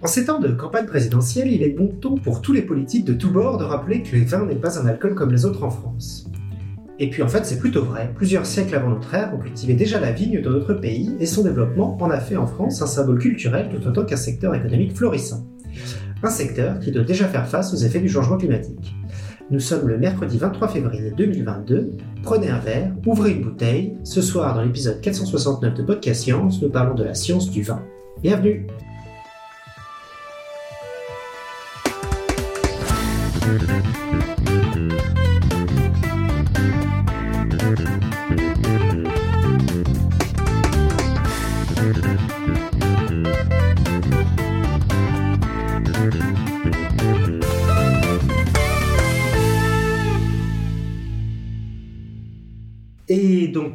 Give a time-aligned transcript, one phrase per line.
[0.00, 3.14] En ces temps de campagne présidentielle, il est bon ton pour tous les politiques de
[3.14, 5.70] tous bords de rappeler que le vin n'est pas un alcool comme les autres en
[5.70, 6.28] France.
[6.98, 8.12] Et puis en fait, c'est plutôt vrai.
[8.14, 11.42] Plusieurs siècles avant notre ère, on cultivait déjà la vigne dans notre pays et son
[11.42, 15.46] développement en a fait en France un symbole culturel tout autant qu'un secteur économique florissant.
[16.22, 18.94] Un secteur qui doit déjà faire face aux effets du changement climatique.
[19.50, 21.92] Nous sommes le mercredi 23 février 2022.
[22.22, 23.94] Prenez un verre, ouvrez une bouteille.
[24.02, 27.82] Ce soir, dans l'épisode 469 de Podcast Science, nous parlons de la science du vin.
[28.22, 28.66] Bienvenue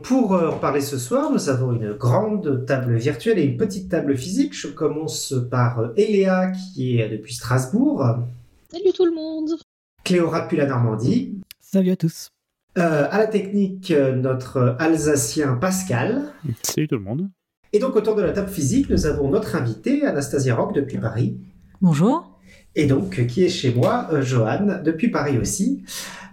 [0.09, 3.89] pour euh, en parler ce soir, nous avons une grande table virtuelle et une petite
[3.89, 4.57] table physique.
[4.57, 8.03] Je commence par euh, Eléa qui est depuis Strasbourg.
[8.71, 9.51] Salut tout le monde
[10.03, 11.39] Cléora depuis la Normandie.
[11.59, 12.29] Salut à tous.
[12.79, 16.33] Euh, à la technique, notre Alsacien Pascal.
[16.63, 17.29] Salut tout le monde.
[17.71, 21.38] Et donc autour de la table physique, nous avons notre invité Anastasia Rock depuis Paris.
[21.81, 22.39] Bonjour.
[22.75, 25.83] Et donc, qui est chez moi, euh, Johan, depuis Paris aussi.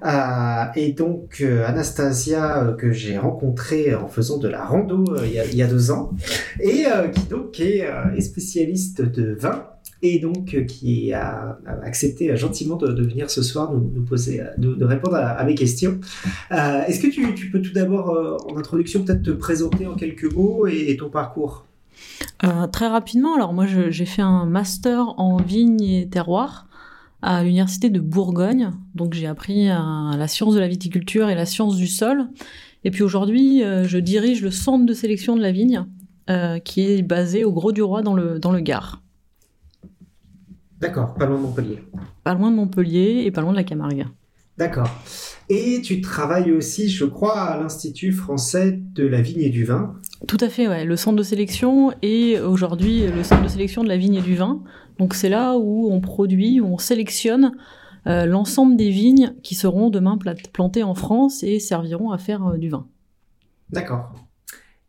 [0.04, 5.56] Euh, et donc, euh, Anastasia, euh, que j'ai rencontrée en faisant de la rando il,
[5.56, 6.12] y a, deux ans,
[6.60, 6.84] et
[7.52, 9.66] qui est, spécialiste de vin,
[10.02, 15.42] et donc qui a, accepté gentiment de, venir ce soir nous, poser, de, répondre à,
[15.44, 15.98] mes questions.
[16.50, 20.96] Est-ce que tu, peux tout d'abord, en introduction, peut-être te présenter en quelques mots et,
[20.98, 21.66] ton parcours?
[22.72, 26.66] Très rapidement, alors moi j'ai fait un master en vigne et terroir
[27.22, 28.72] à l'université de Bourgogne.
[28.94, 29.74] Donc j'ai appris euh,
[30.16, 32.28] la science de la viticulture et la science du sol.
[32.84, 35.86] Et puis aujourd'hui, euh, je dirige le centre de sélection de la vigne
[36.30, 39.02] euh, qui est basé au Gros du Roi dans le, dans le Gard.
[40.80, 41.82] D'accord, pas loin de Montpellier.
[42.22, 44.06] Pas loin de Montpellier et pas loin de la Camargue.
[44.58, 44.88] D'accord.
[45.48, 49.94] Et tu travailles aussi, je crois, à l'Institut français de la vigne et du vin.
[50.26, 50.84] Tout à fait, ouais.
[50.84, 54.34] Le centre de sélection est aujourd'hui le centre de sélection de la vigne et du
[54.34, 54.62] vin.
[54.98, 57.52] Donc c'est là où on produit, où on sélectionne
[58.06, 62.44] euh, l'ensemble des vignes qui seront demain pla- plantées en France et serviront à faire
[62.46, 62.86] euh, du vin.
[63.70, 64.14] D'accord.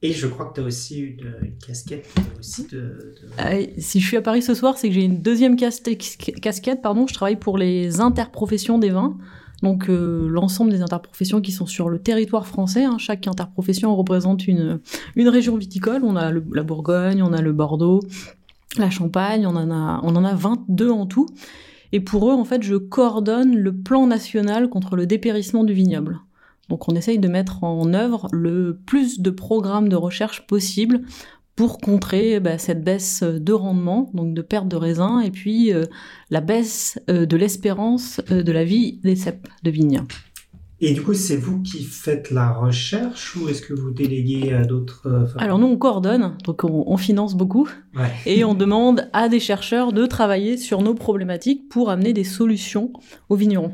[0.03, 2.07] Et je crois que tu as aussi une, une casquette
[2.39, 2.77] aussi de...
[2.77, 6.17] de- Euh, si je suis à Paris ce soir, c'est que j'ai une deuxième casquette,
[6.41, 7.07] casquette, pardon.
[7.07, 9.17] Je travaille pour les interprofessions des vins.
[9.63, 12.83] Donc euh, l'ensemble des interprofessions qui sont sur le territoire français.
[12.83, 12.97] hein.
[12.97, 14.79] Chaque interprofession représente une,
[15.15, 16.03] région viticole.
[16.03, 18.01] On a la Bourgogne, on a le Bordeaux,
[18.77, 21.27] la Champagne, on en a, on en a 22 en tout.
[21.91, 26.19] Et pour eux, en fait, je coordonne le plan national contre le dépérissement du vignoble.
[26.69, 31.01] Donc on essaye de mettre en œuvre le plus de programmes de recherche possible
[31.57, 35.83] pour contrer bah, cette baisse de rendement, donc de perte de raisin, et puis euh,
[36.29, 40.03] la baisse euh, de l'espérance euh, de la vie des cèpes de vigne.
[40.79, 44.63] Et du coup, c'est vous qui faites la recherche ou est-ce que vous déléguez à
[44.63, 45.07] d'autres...
[45.07, 48.11] euh, Alors nous, on coordonne, donc on, on finance beaucoup, Ouais.
[48.27, 52.93] et on demande à des chercheurs de travailler sur nos problématiques pour amener des solutions
[53.29, 53.73] aux vignerons.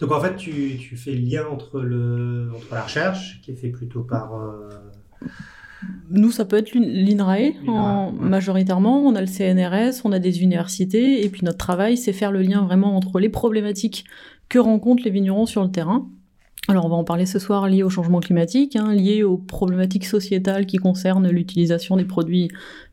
[0.00, 3.56] Donc en fait, tu, tu fais le lien entre, le, entre la recherche, qui est
[3.56, 4.34] fait plutôt par...
[4.34, 4.70] euh,
[6.10, 8.18] Nous, ça peut être l'In- l'INRAE en- ouais.
[8.28, 9.00] majoritairement.
[9.06, 12.42] On a le CNRS, on a des universités, et puis notre travail, c'est faire le
[12.42, 14.04] lien vraiment entre les problématiques
[14.48, 16.08] que rencontrent les vignerons sur le terrain.
[16.66, 20.04] Alors, on va en parler ce soir lié au changement climatique, hein, lié aux problématiques
[20.04, 22.48] sociétales qui concernent l'utilisation des produits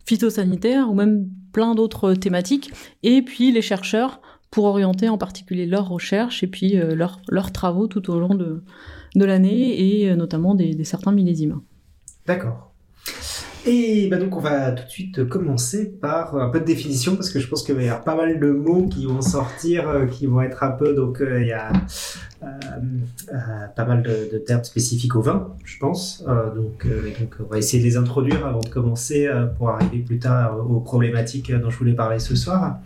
[0.06, 2.72] phytosanitaires ou même plein d'autres thématiques.
[3.03, 4.22] Et puis les chercheurs
[4.52, 8.35] pour orienter en particulier leurs recherches et puis euh, leurs leurs travaux tout au long
[8.35, 8.63] de,
[9.16, 11.59] de l'année et euh, notamment des, des certains millésimes.
[12.28, 12.72] D'accord.
[13.68, 17.31] Et bah donc on va tout de suite commencer par un peu de définition parce
[17.31, 20.06] que je pense qu'il va y avoir pas mal de mots qui vont sortir, euh,
[20.06, 21.74] qui vont être un peu donc euh, il y a
[22.44, 26.23] euh, pas mal de, termes spécifiques au vin, je pense.
[26.56, 26.85] Donc,
[27.40, 29.28] on va essayer de les introduire avant de commencer
[29.58, 32.78] pour arriver plus tard aux problématiques dont je voulais parler ce soir.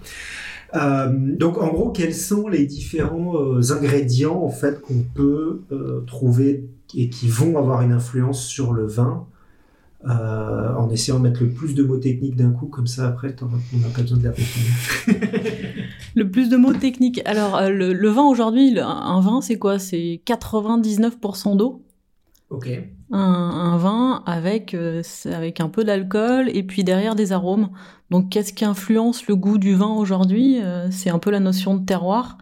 [0.73, 3.33] Donc en gros, quels sont les différents
[3.71, 5.63] ingrédients en fait qu'on peut
[6.07, 9.27] trouver et qui vont avoir une influence sur le vin?
[10.07, 13.35] Euh, en essayant de mettre le plus de mots techniques d'un coup, comme ça après
[13.41, 14.31] on n'a pas besoin de la.
[16.15, 17.21] Le plus de mots techniques.
[17.25, 19.77] Alors, euh, le, le vin aujourd'hui, le- un vin, c'est quoi?
[19.79, 21.83] C'est 99% d'eau.
[22.49, 22.69] ok.
[23.11, 27.69] Un, un vin avec, euh, avec un peu d'alcool et puis derrière des arômes.
[28.11, 30.59] Donc, qu'est-ce qui influence le goût du vin aujourd'hui?
[30.63, 32.37] Euh, C'est un peu la notion de terroir.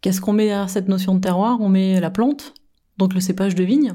[0.00, 1.58] Qu'est-ce qu'on met derrière cette notion de terroir?
[1.60, 2.54] On met la plante,
[2.98, 3.94] donc le cépage de vigne.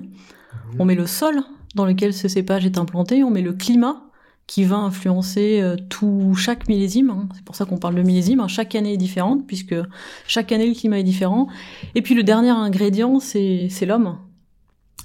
[0.78, 1.40] On met le sol,
[1.76, 4.04] dans lequel ce cépage est implanté, on met le climat
[4.48, 7.12] qui va influencer euh, tout chaque millésime.
[7.12, 7.30] hein.
[7.36, 8.40] C'est pour ça qu'on parle de millésime.
[8.40, 8.48] hein.
[8.48, 9.76] Chaque année est différente puisque
[10.28, 11.48] chaque année le climat est différent.
[11.94, 14.18] Et puis le dernier ingrédient, c'est l'homme.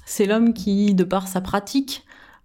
[0.05, 2.03] C'est l'homme qui, de par sa pratique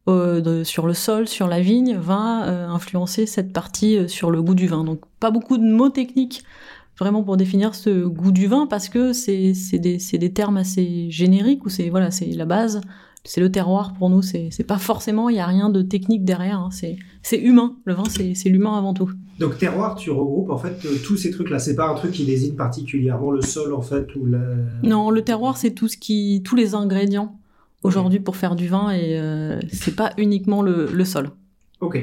[0.09, 4.55] euh, sur le sol, sur la vigne, va euh, influencer cette partie sur le goût
[4.55, 4.85] du vin.
[4.85, 6.45] Donc pas beaucoup de mots techniques
[6.99, 10.59] vraiment pour définir ce goût du vin parce que c'est c'est des, c'est des termes
[10.59, 12.83] assez génériques ou c'est voilà c'est la base
[13.25, 16.59] c'est le terroir pour nous c'est pas forcément il y a rien de technique derrière
[16.59, 16.71] hein.
[16.73, 20.97] c'est humain le vin c'est l'humain avant tout Donc terroir, tu regroupes en fait euh,
[21.05, 21.59] tous ces trucs-là.
[21.59, 24.39] C'est pas un truc qui désigne particulièrement le sol en fait ou la.
[24.83, 27.39] non le terroir c'est tout ce qui tous les ingrédients
[27.83, 31.31] aujourd'hui pour faire du vin et euh, c'est pas uniquement le, le sol
[31.81, 31.97] Ok.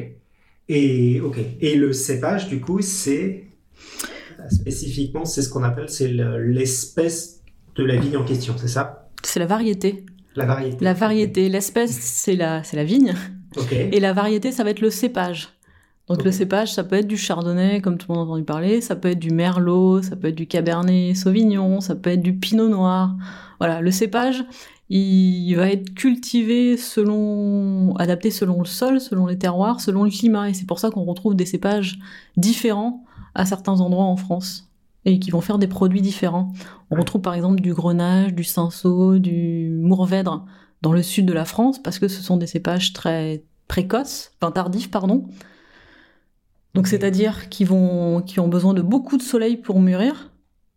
[0.70, 1.38] Et ok.
[1.62, 3.46] Et le cépage, du coup, c'est
[4.50, 7.42] spécifiquement, c'est ce qu'on appelle, c'est le- l'espèce
[7.76, 9.10] de la vigne en question, c'est ça?
[9.24, 10.06] C'est la variété
[10.38, 10.86] La variété.
[10.86, 13.14] la variété l'espèce c'est la c'est la vigne.
[13.72, 15.50] Et la variété, ça va être le cépage.
[16.08, 18.80] Donc le cépage, ça peut être du chardonnay, comme tout le monde a entendu parler,
[18.80, 22.34] ça peut être du merlot, ça peut être du cabernet sauvignon, ça peut être du
[22.34, 23.16] pinot noir.
[23.60, 24.46] Voilà, le cépage,
[24.90, 30.50] il va être cultivé selon, adapté selon le sol, selon les terroirs, selon le climat.
[30.50, 32.00] Et c'est pour ça qu'on retrouve des cépages
[32.38, 33.04] différents
[33.36, 34.67] à certains endroits en France
[35.08, 36.52] et qui vont faire des produits différents.
[36.92, 40.46] On retrouve par exemple du grenage, du cinsault, du mourvèdre
[40.82, 44.52] dans le sud de la France parce que ce sont des cépages très précoces, enfin
[44.52, 45.30] tardifs, pardon.
[46.74, 50.34] Donc c'est-à-dire qui vont, qui ont besoin de beaucoup de soleil pour mûrir.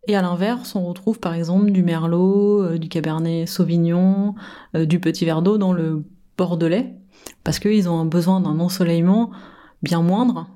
[0.07, 4.35] Et à l'inverse, on retrouve par exemple du merlot, euh, du cabernet sauvignon,
[4.75, 6.05] euh, du petit verre d'eau dans le
[6.37, 6.95] bordelais,
[7.43, 9.29] parce qu'ils ont besoin d'un ensoleillement
[9.83, 10.47] bien moindre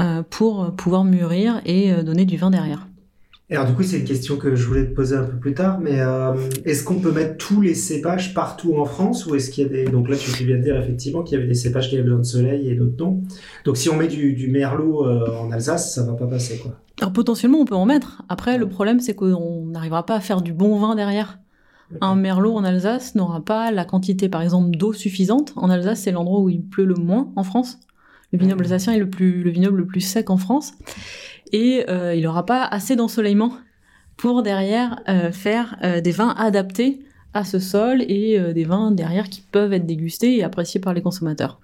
[0.00, 2.89] euh, pour pouvoir mûrir et donner du vin derrière.
[3.50, 5.54] Et Alors du coup, c'est une question que je voulais te poser un peu plus
[5.54, 9.50] tard, mais euh, est-ce qu'on peut mettre tous les cépages partout en France ou est-ce
[9.50, 9.84] qu'il y a des...
[9.86, 12.20] Donc là, tu viens de dire effectivement qu'il y avait des cépages qui avaient besoin
[12.20, 13.22] de soleil et d'autres non.
[13.64, 16.76] Donc si on met du, du merlot euh, en Alsace, ça va pas passer quoi.
[17.00, 18.22] Alors potentiellement, on peut en mettre.
[18.28, 21.40] Après, le problème, c'est qu'on n'arrivera pas à faire du bon vin derrière.
[22.00, 25.54] Un merlot en Alsace n'aura pas la quantité, par exemple, d'eau suffisante.
[25.56, 27.80] En Alsace, c'est l'endroit où il pleut le moins en France.
[28.32, 30.74] Le vignoble alsacien est le, plus, le vignoble le plus sec en France.
[31.52, 33.52] Et euh, il n'aura pas assez d'ensoleillement
[34.20, 37.00] pour derrière euh, faire euh, des vins adaptés
[37.32, 40.92] à ce sol et euh, des vins derrière qui peuvent être dégustés et appréciés par
[40.92, 41.58] les consommateurs.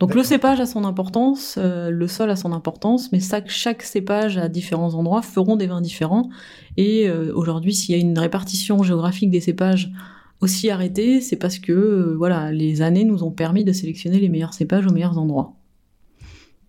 [0.00, 4.36] Donc le cépage a son importance, le sol a son importance, mais ça, chaque cépage
[4.36, 6.28] à différents endroits feront des vins différents.
[6.76, 9.92] Et aujourd'hui, s'il y a une répartition géographique des cépages
[10.40, 14.54] aussi arrêtée, c'est parce que voilà, les années nous ont permis de sélectionner les meilleurs
[14.54, 15.54] cépages aux meilleurs endroits.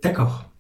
[0.04, 0.53] D'accord.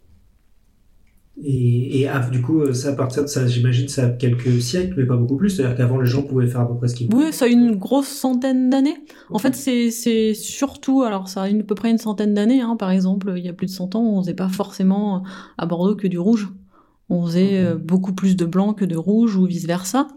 [1.41, 4.62] Et, et ah, du coup, euh, ça à partir de ça, j'imagine, ça a quelques
[4.62, 5.50] siècles, mais pas beaucoup plus.
[5.50, 7.25] C'est-à-dire qu'avant, les gens pouvaient faire à peu près ce qu'ils voulaient.
[7.25, 8.97] Oui, ça a une grosse centaine d'années.
[9.31, 12.75] En fait, c'est surtout, alors ça a une, à peu près une centaine d'années, hein,
[12.77, 15.24] par exemple, il y a plus de 100 ans, on faisait pas forcément
[15.57, 16.50] à Bordeaux que du rouge.
[17.09, 20.07] On faisait euh, beaucoup plus de blanc que de rouge ou vice-versa.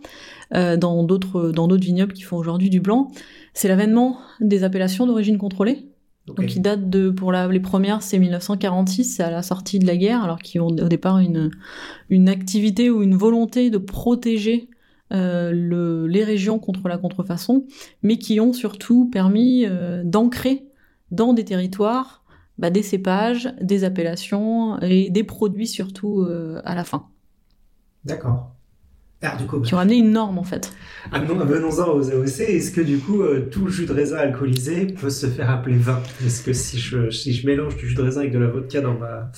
[0.54, 3.10] Euh, dans d'autres dans d'autres vignobles qui font aujourd'hui du blanc,
[3.52, 5.88] c'est l'avènement des appellations d'origine contrôlée.
[6.28, 6.36] Ok.
[6.36, 9.86] Donc qui datent de, pour la, les premières, c'est 1946, c'est à la sortie de
[9.86, 11.50] la guerre, alors qu'ils ont au départ une,
[12.10, 14.68] une activité ou une volonté de protéger
[15.12, 17.64] euh, le, les régions contre la contrefaçon,
[18.02, 20.66] mais qui ont surtout permis euh, d'ancrer
[21.12, 22.24] dans des territoires
[22.58, 27.06] bah, des cépages, des appellations et des produits surtout euh, à la fin,
[28.06, 28.55] D'accord.
[29.22, 30.72] Alors, du coup, qui ont amené une norme en fait.
[31.10, 32.40] Ah non, venons-en aux AOC.
[32.40, 36.00] Est-ce que du coup, euh, tout jus de raisin alcoolisé peut se faire appeler vin?
[36.24, 38.80] Est-ce que si je, si je mélange du jus de raisin avec de la vodka
[38.82, 39.30] dans ma,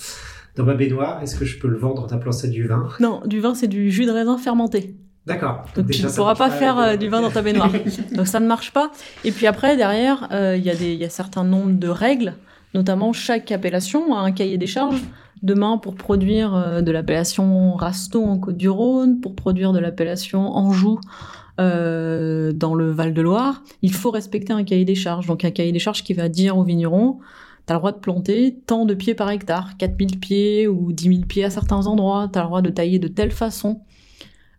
[0.57, 2.89] dans ma baignoire, est-ce que je peux le vendre en appelant ça du vin?
[3.01, 4.97] Non, du vin c'est du jus de raisin fermenté.
[5.27, 5.65] D'accord.
[5.77, 7.71] Donc déjà, tu ne pourras pas faire euh, de- du vin dans ta baignoire.
[8.13, 8.91] Donc ça ne marche pas.
[9.25, 11.89] Et puis après, derrière, euh, il y, a des- il y a certains nombres de
[11.89, 12.35] règles,
[12.75, 15.03] notamment chaque appellation a un cahier des charges.
[15.43, 20.99] Demain, pour produire euh, de l'appellation Rasto en Côte-du-Rhône, pour produire de l'appellation Anjou
[21.61, 25.27] euh, dans le Val-de-Loire, il faut respecter un cahier des charges.
[25.27, 27.19] Donc un cahier des charges qui va dire aux vignerons,
[27.67, 31.05] tu as le droit de planter tant de pieds par hectare, 4000 pieds ou 10
[31.09, 33.83] 000 pieds à certains endroits, tu as le droit de tailler de telle façon.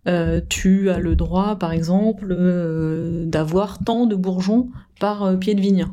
[0.08, 2.36] Euh, tu as le droit, par exemple,
[3.28, 4.70] d'avoir tant de bourgeons
[5.00, 5.88] par pied de vigne.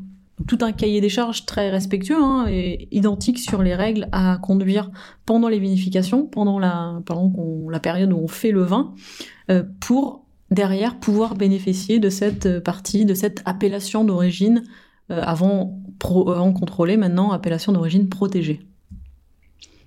[0.47, 4.91] Tout un cahier des charges très respectueux hein, et identique sur les règles à conduire
[5.25, 7.33] pendant les vinifications, pendant la, pendant
[7.71, 8.95] la période où on fait le vin,
[9.51, 14.63] euh, pour derrière pouvoir bénéficier de cette euh, partie, de cette appellation d'origine
[15.11, 18.61] euh, avant, pro, avant contrôlée, maintenant appellation d'origine protégée.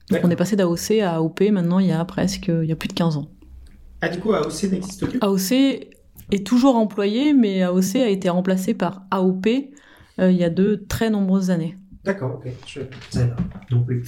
[0.10, 2.76] Donc on est passé d'AOC à AOP maintenant il y a presque il y a
[2.76, 3.30] plus de 15 ans.
[4.02, 5.20] Ah, du coup, AOC n'existe plus?
[5.22, 5.52] AOC
[6.32, 9.48] est toujours employé, mais AOC a été remplacé par AOP
[10.20, 11.78] il y a de très nombreuses années.
[12.04, 12.52] D'accord, ok.
[12.66, 12.80] Je
[13.20, 13.26] ne
[13.72, 14.04] non plus.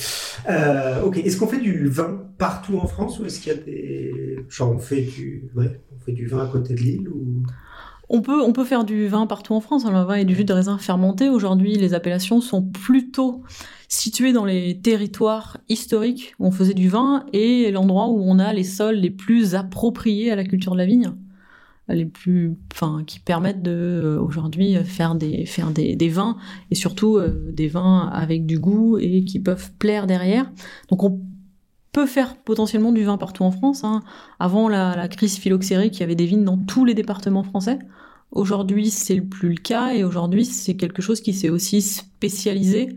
[0.49, 1.17] Euh, ok.
[1.17, 4.45] Est-ce qu'on fait du vin partout en France ou est-ce qu'il y a des.
[4.49, 7.43] Genre, on fait du, ouais, on fait du vin à côté de l'île ou...
[8.13, 10.35] On peut, on peut faire du vin partout en France, hein, le vin et du
[10.35, 11.29] jus de raisin fermenté.
[11.29, 13.43] Aujourd'hui, les appellations sont plutôt
[13.87, 18.51] situées dans les territoires historiques où on faisait du vin et l'endroit où on a
[18.51, 21.13] les sols les plus appropriés à la culture de la vigne
[21.93, 26.38] les plus, enfin, qui permettent de euh, aujourd'hui faire des faire des, des, vins
[26.69, 30.51] et surtout euh, des vins avec du goût et qui peuvent plaire derrière.
[30.89, 31.21] Donc on
[31.91, 33.83] peut faire potentiellement du vin partout en France.
[33.83, 34.01] Hein.
[34.39, 37.79] Avant la, la, crise phylloxérique, il y avait des vignes dans tous les départements français.
[38.31, 42.95] Aujourd'hui, c'est plus le cas et aujourd'hui, c'est quelque chose qui s'est aussi spécialisé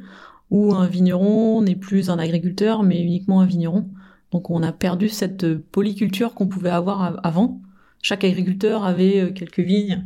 [0.50, 3.88] où un vigneron n'est plus un agriculteur mais uniquement un vigneron.
[4.30, 7.60] Donc on a perdu cette polyculture qu'on pouvait avoir avant.
[8.04, 10.04] Chaque agriculteur avait euh, quelques vignes,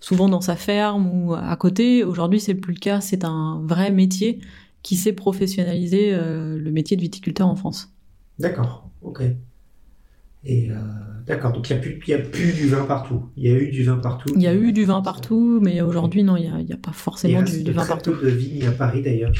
[0.00, 2.02] souvent dans sa ferme ou à côté.
[2.02, 3.00] Aujourd'hui, c'est plus le cas.
[3.00, 4.40] C'est un vrai métier
[4.82, 7.94] qui s'est professionnalisé, euh, le métier de viticulteur en France.
[8.40, 9.22] D'accord, ok.
[10.42, 10.74] Et euh,
[11.24, 11.76] d'accord, donc il
[12.08, 13.26] n'y a, plus du vin partout.
[13.36, 14.32] Il y a eu du vin partout.
[14.34, 17.42] Il y a eu du vin partout, mais aujourd'hui, non, il n'y a, pas forcément
[17.42, 18.12] du, du, vin partout.
[18.22, 19.32] Il y a de vignes à Paris d'ailleurs,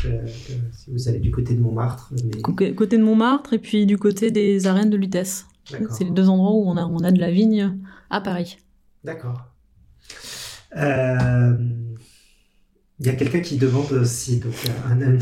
[0.70, 2.12] si vous allez du côté de Montmartre.
[2.44, 5.48] Côté de Montmartre et puis du côté des arènes de Lutèce.
[5.90, 7.76] C'est les deux endroits où on a, on a de la vigne
[8.10, 8.58] à Paris.
[9.04, 9.40] D'accord.
[10.76, 11.56] Euh,
[12.98, 14.54] il y a quelqu'un qui demande si, donc
[14.90, 15.18] un,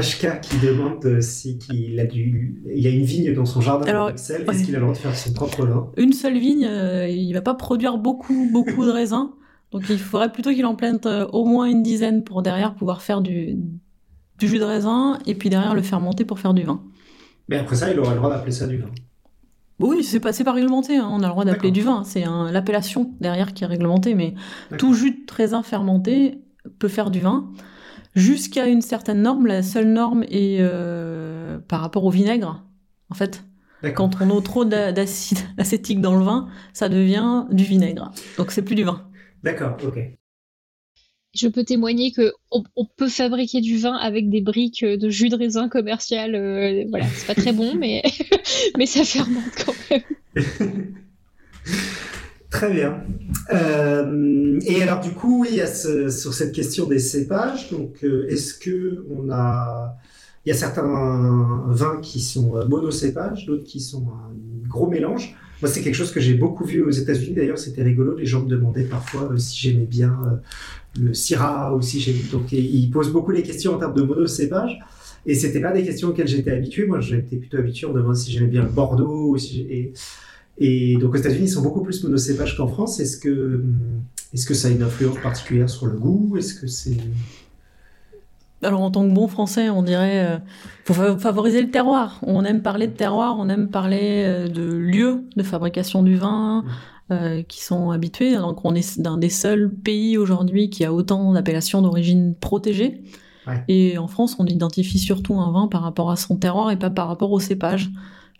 [0.00, 4.10] HK qui demande si il a du, il a une vigne dans son jardin Alors,
[4.10, 5.90] Est-ce qu'il a le droit de faire son propre vin?
[5.96, 9.30] Une seule vigne, euh, il va pas produire beaucoup, beaucoup de raisins.
[9.72, 13.02] Donc il faudrait plutôt qu'il en plante euh, au moins une dizaine pour derrière pouvoir
[13.02, 13.56] faire du,
[14.38, 16.82] du jus de raisin et puis derrière le fermenter pour faire du vin.
[17.48, 18.90] Mais après ça, il aura le droit d'appeler ça du vin.
[19.80, 21.08] Oui, c'est pas, pas réglementé, hein.
[21.10, 24.34] on a le droit d'appeler du vin, c'est l'appellation derrière qui est réglementée, mais
[24.76, 26.42] tout jus de raisin fermenté
[26.78, 27.50] peut faire du vin.
[28.14, 32.64] Jusqu'à une certaine norme, la seule norme est euh, par rapport au vinaigre,
[33.10, 33.44] en fait.
[33.94, 38.10] Quand on a trop d'acide acétique dans le vin, ça devient du vinaigre.
[38.36, 39.08] Donc c'est plus du vin.
[39.44, 40.17] D'accord, ok
[41.38, 45.36] je peux témoigner que on, peut fabriquer du vin avec des briques de jus de
[45.36, 46.34] raisin commercial.
[46.34, 48.02] Euh, voilà, c'est pas très bon, mais
[48.78, 50.02] mais ça fermente quand même.
[52.50, 53.04] Très bien.
[53.52, 57.70] Euh, et alors du coup, a sur cette question des cépages.
[57.70, 59.96] Donc, euh, est-ce que on a,
[60.44, 64.32] il y a certains vins qui sont monocépages, d'autres qui sont un
[64.66, 65.36] gros mélange.
[65.60, 67.34] Moi, c'est quelque chose que j'ai beaucoup vu aux États-Unis.
[67.34, 68.16] D'ailleurs, c'était rigolo.
[68.16, 70.16] Les gens me demandaient parfois si j'aimais bien
[71.00, 72.14] le Syrah aussi.
[72.30, 74.78] Donc, il pose beaucoup les questions en termes de monocépage.
[75.26, 76.86] Et c'était pas des questions auxquelles j'étais habitué.
[76.86, 77.86] Moi, j'étais plutôt habitué.
[77.86, 79.36] On demande si j'aimais bien le Bordeaux.
[79.36, 79.92] et,
[80.58, 83.00] et, donc, aux États-Unis, ils sont beaucoup plus monocépages qu'en France.
[83.00, 83.62] Est-ce que,
[84.32, 86.36] est-ce que ça a une influence particulière sur le goût?
[86.36, 86.96] Est-ce que c'est.
[88.62, 90.38] Alors, en tant que bon français, on dirait euh,
[90.84, 92.18] faut favoriser le terroir.
[92.22, 96.62] On aime parler de terroir, on aime parler euh, de lieux de fabrication du vin,
[96.62, 96.68] mmh.
[97.10, 98.36] Euh, qui sont habitués.
[98.36, 103.00] Donc on est d'un des seuls pays aujourd'hui qui a autant d'appellations d'origine protégée.
[103.66, 106.90] Et en France, on identifie surtout un vin par rapport à son terroir et pas
[106.90, 107.88] par rapport au cépage.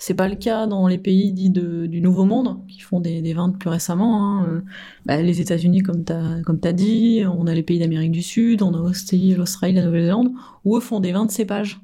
[0.00, 3.50] C'est pas le cas dans les pays dits du Nouveau Monde, qui font des, vins
[3.50, 4.42] plus récemment.
[4.42, 4.62] Hein.
[5.06, 8.22] Bah, les États-Unis, comme tu as, comme as dit, on a les pays d'Amérique du
[8.22, 10.30] Sud, on a aussi l'Australie, la Nouvelle-Zélande,
[10.64, 11.80] où eux font des vins de cépage.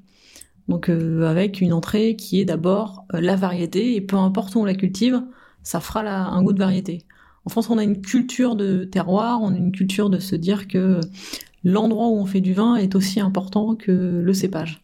[0.68, 4.60] Donc euh, avec une entrée qui est d'abord euh, la variété, et peu importe où
[4.60, 5.22] on la cultive,
[5.62, 7.02] ça fera un goût de variété.
[7.44, 10.66] En France, on a une culture de terroir, on a une culture de se dire
[10.66, 11.00] que
[11.62, 14.82] l'endroit où on fait du vin est aussi important que le cépage.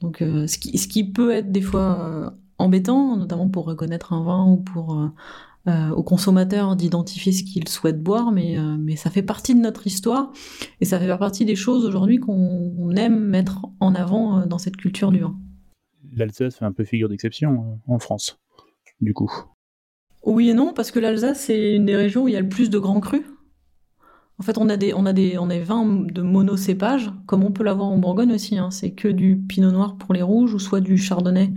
[0.00, 4.56] Donc, euh, ce, qui, peut être des fois embêtant, notamment pour reconnaître un vin ou
[4.56, 5.10] pour
[5.66, 9.86] euh, aux consommateurs d'identifier ce qu'ils souhaitent boire, mais, mais ça fait partie de notre
[9.86, 10.32] histoire
[10.80, 15.12] et ça fait partie des choses aujourd'hui qu'on aime mettre en avant dans cette culture
[15.12, 15.36] du vin.
[16.16, 18.38] L'Alsace fait un peu figure d'exception en France,
[19.00, 19.30] du coup.
[20.24, 22.48] Oui et non, parce que l'Alsace, c'est une des régions où il y a le
[22.48, 23.24] plus de grands crus.
[24.38, 27.52] En fait, on a des, on a des, on a 20 de monocépages, comme on
[27.52, 28.56] peut l'avoir en Bourgogne aussi.
[28.56, 28.70] Hein.
[28.70, 31.52] C'est que du pinot noir pour les rouges, ou soit du chardonnay,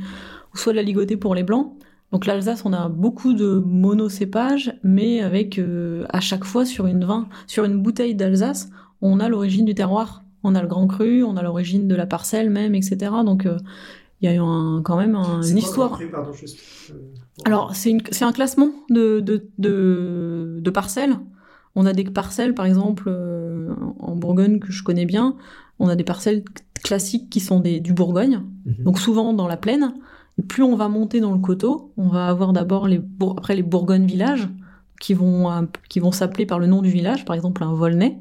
[0.54, 1.74] ou soit de la ligotée pour les blancs.
[2.12, 7.06] Donc l'Alsace, on a beaucoup de monocépages, mais avec euh, à chaque fois sur une
[7.06, 8.70] vin, sur une bouteille d'Alsace,
[9.02, 10.24] on a l'origine du terroir.
[10.44, 13.12] On a le grand cru, on a l'origine de la parcelle même, etc.
[13.26, 13.58] Donc euh,
[14.24, 16.00] il y a eu un, quand même un, une histoire.
[16.10, 16.58] pardon, juste,
[16.92, 16.96] euh,
[17.44, 21.18] Alors, c'est un classement de, de, de, de, parcelles.
[21.76, 25.36] On a des parcelles, par exemple, euh, en Bourgogne, que je connais bien.
[25.78, 26.46] On a des parcelles
[26.86, 28.86] classiques qui sont des, du Bourgogne, mhm.
[28.86, 29.94] donc souvent dans la plaine.
[30.48, 33.02] Plus on va monter dans le coteau, on va avoir d'abord les,
[33.38, 34.50] après les Bourgogne villages,
[35.00, 38.18] qui vont, qui vont s'appeler par le nom du village, par exemple un Volnay.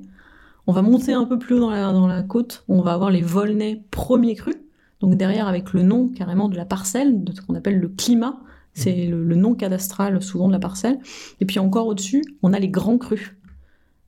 [0.66, 3.10] On va monter un peu plus haut dans la, dans la côte, on va avoir
[3.10, 4.56] les Volnay premiers crus,
[5.00, 8.40] donc derrière avec le nom carrément de la parcelle, de ce qu'on appelle le climat,
[8.74, 10.98] c'est le, le nom cadastral souvent de la parcelle.
[11.40, 13.34] Et puis encore au-dessus, on a les grands crus.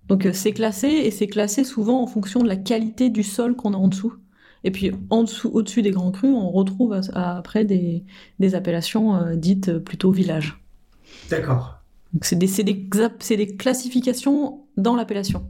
[0.08, 3.56] Donc euh, c'est classé et c'est classé souvent en fonction de la qualité du sol
[3.56, 4.14] qu'on a en dessous.
[4.64, 8.04] Et puis en dessous, au-dessus des grands crus, on retrouve à- à- après des,
[8.38, 10.60] des appellations euh, dites plutôt village.
[11.30, 11.78] D'accord.
[12.12, 12.88] Donc c'est des, des,
[13.36, 15.46] des classifications dans l'appellation.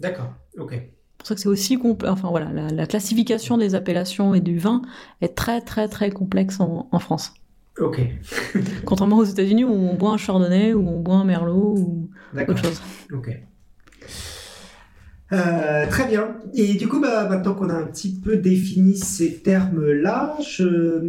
[0.00, 0.32] D'accord.
[0.58, 0.72] Ok.
[0.72, 4.40] C'est pour ça que c'est aussi compl- enfin voilà, la, la classification des appellations et
[4.40, 4.82] du vin
[5.20, 7.32] est très très très complexe en, en France.
[7.80, 8.00] Ok.
[8.84, 12.10] Contrairement aux États-Unis où on boit un Chardonnay ou on boit un Merlot ou
[12.52, 12.80] autre chose.
[13.12, 13.30] Ok.
[15.30, 16.36] Euh, très bien.
[16.54, 21.02] Et du coup, bah, maintenant qu'on a un petit peu défini ces termes-là, je...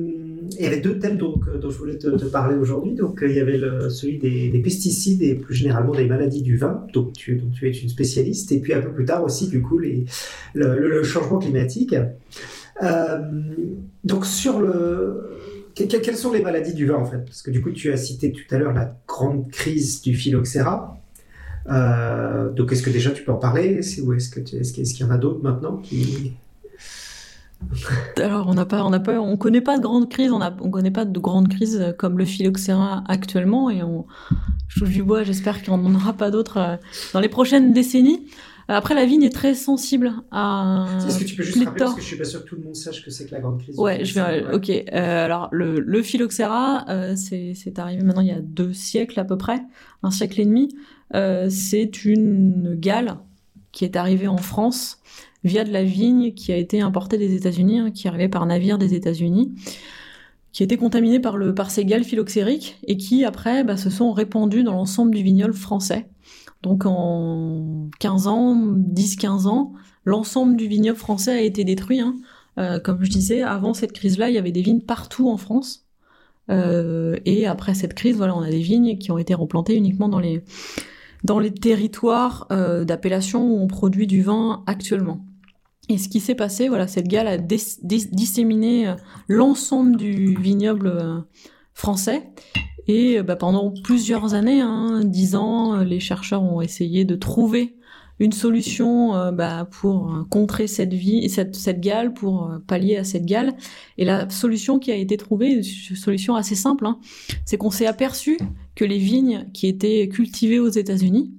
[0.51, 2.95] il y avait deux thèmes euh, dont je voulais te, parler aujourd'hui.
[2.95, 3.59] Donc, euh, il y avait
[3.89, 7.69] celui des, des pesticides et plus généralement des maladies du vin, donc tu, dont tu
[7.69, 8.51] es une spécialiste.
[8.51, 10.03] Et puis un peu plus tard aussi, du coup, le,
[10.53, 11.95] le- changement climatique.
[12.83, 13.19] Euh,
[14.03, 15.29] donc, sur le.
[15.77, 17.19] que- que- Quelles sont les maladies du vin en fait?
[17.25, 20.98] Parce que du coup, tu as cité tout à l'heure la grande crise du phylloxéra.
[21.71, 23.81] Euh, donc, est-ce que déjà tu peux en parler?
[23.81, 26.33] C'est- Ou est-ce qu'il y en a d'autres maintenant qui...
[28.17, 30.55] Alors on n'a pas, on n'a pas, on connaît pas de grande crise, on a,
[30.61, 34.05] on connaît pas de grande crise euh, comme le phylloxéra actuellement et on,
[34.69, 36.75] je touche du bois, j'espère qu'il n'y en aura pas d'autres euh,
[37.13, 38.25] dans les prochaines décennies.
[38.71, 40.85] Après la vigne est très sensible à.
[41.07, 42.61] Est-ce que tu peux juste rappeler Parce que je suis pas sûr que tout le
[42.61, 43.77] monde sache que c'est que la grande crise.
[43.79, 44.45] Ouais, je vais.
[44.53, 44.69] Ok.
[44.69, 49.23] euh, alors le, le phylloxéra, euh, c'est arrivé maintenant il y a deux siècles à
[49.25, 49.59] peu près,
[50.03, 50.69] un siècle et demi.
[51.15, 53.17] Euh, c'est une gale
[53.71, 54.99] qui est arrivée en France
[55.43, 58.77] via de la vigne qui a été importée des États-Unis, hein, qui arrivait par navire
[58.77, 59.53] des États-Unis,
[60.51, 64.11] qui été contaminée par le par ces gales phylloxériques et qui après bah, se sont
[64.11, 66.09] répandues dans l'ensemble du vignoble français.
[66.61, 69.73] Donc en 15 ans, 10-15 ans,
[70.03, 72.01] l'ensemble du vignoble français a été détruit.
[72.01, 72.15] hein.
[72.57, 75.85] Euh, comme je disais, avant cette crise-là, il y avait des vignes partout en France.
[76.49, 80.09] Euh, et après cette crise, voilà, on a des vignes qui ont été replantées uniquement
[80.09, 80.43] dans les,
[81.23, 85.25] dans les territoires euh, d'appellation où on produit du vin actuellement.
[85.89, 88.93] Et ce qui s'est passé, voilà, cette gale a disséminé euh,
[89.27, 91.19] l'ensemble du vignoble euh,
[91.73, 92.29] français.
[92.87, 97.75] Et bah, pendant plusieurs années, hein, dix ans, euh, les chercheurs ont essayé de trouver
[98.19, 100.89] une solution bah, pour contrer cette,
[101.79, 103.55] gale, pour pallier à cette gale.
[103.97, 106.99] Et la solution qui a été trouvée, une solution assez simple, hein,
[107.45, 108.37] c'est qu'on s'est aperçu
[108.79, 111.33] que les vignes qui étaient cultivées aux États-Unis,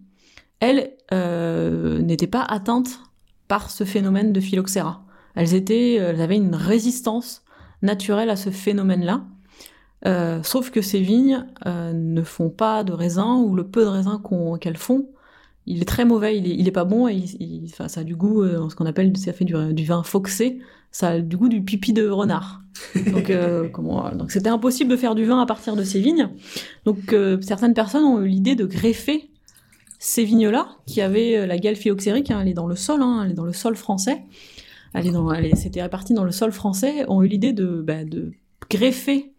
[0.60, 3.00] elles euh, n'étaient pas atteintes
[3.48, 5.06] par ce phénomène de phylloxéra.
[5.34, 7.42] Elles euh, avaient une résistance
[7.80, 9.24] naturelle à ce phénomène-là.
[10.04, 14.22] Euh, sauf que ces vignes ne font pas de raisin ou le peu de raisin
[14.60, 15.08] qu'elles font,
[15.66, 18.16] il est très mauvais, il est, il est pas bon et il, ça a du
[18.16, 21.48] goût, euh, ce qu'on appelle, ça fait du, du vin foxé, ça a du goût
[21.48, 22.62] du pipi de renard.
[23.12, 26.30] Donc, euh, comment, donc c'était impossible de faire du vin à partir de ces vignes.
[26.84, 29.28] Donc euh, certaines personnes ont eu l'idée de greffer
[29.98, 33.32] ces vignes-là, qui avaient la gale phylloxérique, hein, elle est dans le sol, hein, elle
[33.32, 34.22] est dans le sol français,
[34.94, 38.32] elle est dans, c'était réparti dans le sol français, ont eu l'idée de, bah, de
[38.70, 39.34] greffer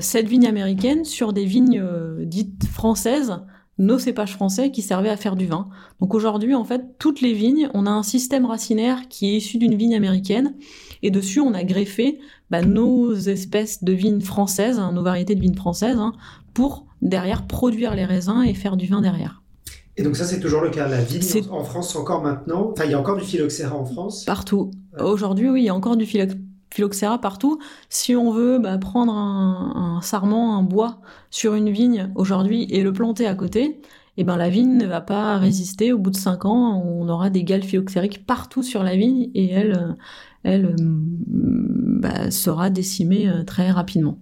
[0.00, 1.84] cette vigne américaine sur des vignes
[2.22, 3.34] dites françaises,
[3.78, 5.68] nos cépages français qui servaient à faire du vin.
[6.00, 9.58] Donc aujourd'hui, en fait, toutes les vignes, on a un système racinaire qui est issu
[9.58, 10.54] d'une vigne américaine,
[11.02, 12.18] et dessus, on a greffé
[12.50, 16.12] bah, nos espèces de vignes françaises, hein, nos variétés de vignes françaises, hein,
[16.54, 19.42] pour derrière produire les raisins et faire du vin derrière.
[19.96, 20.88] Et donc ça, c'est toujours le cas.
[20.88, 22.70] La vigne en France encore maintenant.
[22.72, 24.24] Enfin, il y a encore du phylloxéra en France.
[24.24, 24.70] Partout.
[24.96, 25.02] Ouais.
[25.02, 26.34] Aujourd'hui, oui, il y a encore du phyllo-
[26.74, 27.58] phylloxéra partout.
[27.88, 32.92] Si on veut bah, prendre un, sarment, un bois sur une vigne aujourd'hui et le
[32.92, 33.80] planter à côté,
[34.16, 35.92] eh ben la vigne ne va pas résister.
[35.92, 39.50] Au bout de cinq ans, on aura des gales phylloxériques partout sur la vigne et
[39.50, 39.92] elle, euh,
[40.42, 44.18] elle euh, bah, sera décimée euh, très rapidement.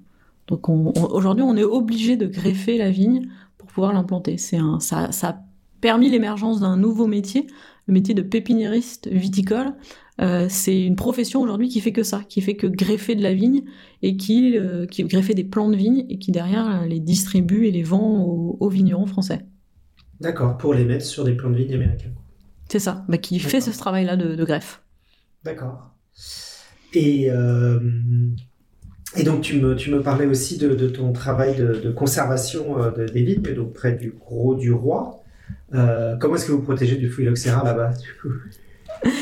[0.46, 4.36] Donc on- on- aujourd'hui, on est obligé de greffer la vigne pour pouvoir l'implanter.
[4.38, 5.36] C'est ça, ça a
[5.80, 7.46] permis l'émergence d'un nouveau métier,
[7.86, 9.74] le métier de pépiniériste viticole.
[10.20, 13.32] Euh, c'est une profession aujourd'hui qui fait que ça, qui fait que greffer de la
[13.32, 13.62] vigne
[14.02, 17.66] et qui, euh, qui greffer des plants de vigne et qui derrière euh, les distribue
[17.66, 19.46] et les vend aux, aux vignerons français.
[20.20, 22.12] D'accord, pour les mettre sur des plants de vigne américains.
[22.68, 24.82] C'est ça, bah, qui fait ce travail-là de, de greffe.
[25.44, 25.90] D'accord.
[26.94, 27.80] Et, euh,
[29.16, 32.76] et donc, tu me, tu me parlais aussi de, de ton travail de, de conservation
[32.90, 35.22] de- des vignes, donc près du Gros du Roi.
[35.72, 37.92] Comment est-ce que vous protégez du phylloxéra là-bas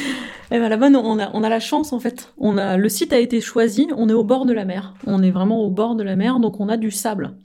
[0.53, 2.33] Et ben là-bas, on a, on a la chance en fait.
[2.39, 4.95] On a, le site a été choisi, on est au bord de la mer.
[5.07, 7.37] On est vraiment au bord de la mer, donc on a du sable.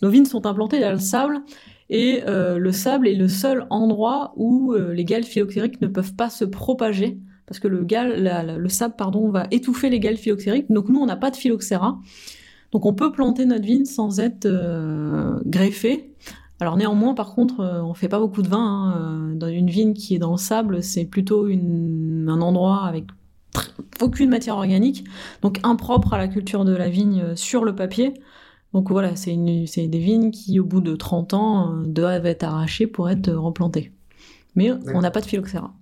[0.00, 1.42] Nos vignes sont implantées dans le sable
[1.90, 6.14] Et euh, le sable est le seul endroit où euh, les gales phylloxériques ne peuvent
[6.14, 7.86] pas se propager parce que le,
[8.58, 10.70] le sable pardon, va étouffer les gales phylloxériques.
[10.70, 11.98] Donc nous, on n'a pas de phylloxéra.
[12.70, 16.14] Donc on peut planter notre vigne sans être euh, greffé.
[16.62, 18.60] Alors néanmoins, par contre, euh, on fait pas beaucoup de vin.
[18.64, 18.94] hein.
[19.32, 23.06] Euh, Dans une vigne qui est dans le sable, c'est plutôt une- un endroit avec
[24.00, 25.02] aucune matière organique,
[25.42, 28.14] donc impropre à la culture de la vigne euh, sur le papier.
[28.72, 33.10] Donc voilà, c'est des vignes qui, au bout de 30 ans, doivent être arrachées pour
[33.10, 33.90] être replantées.
[34.54, 35.74] Mais on n'a pas de phylloxéra.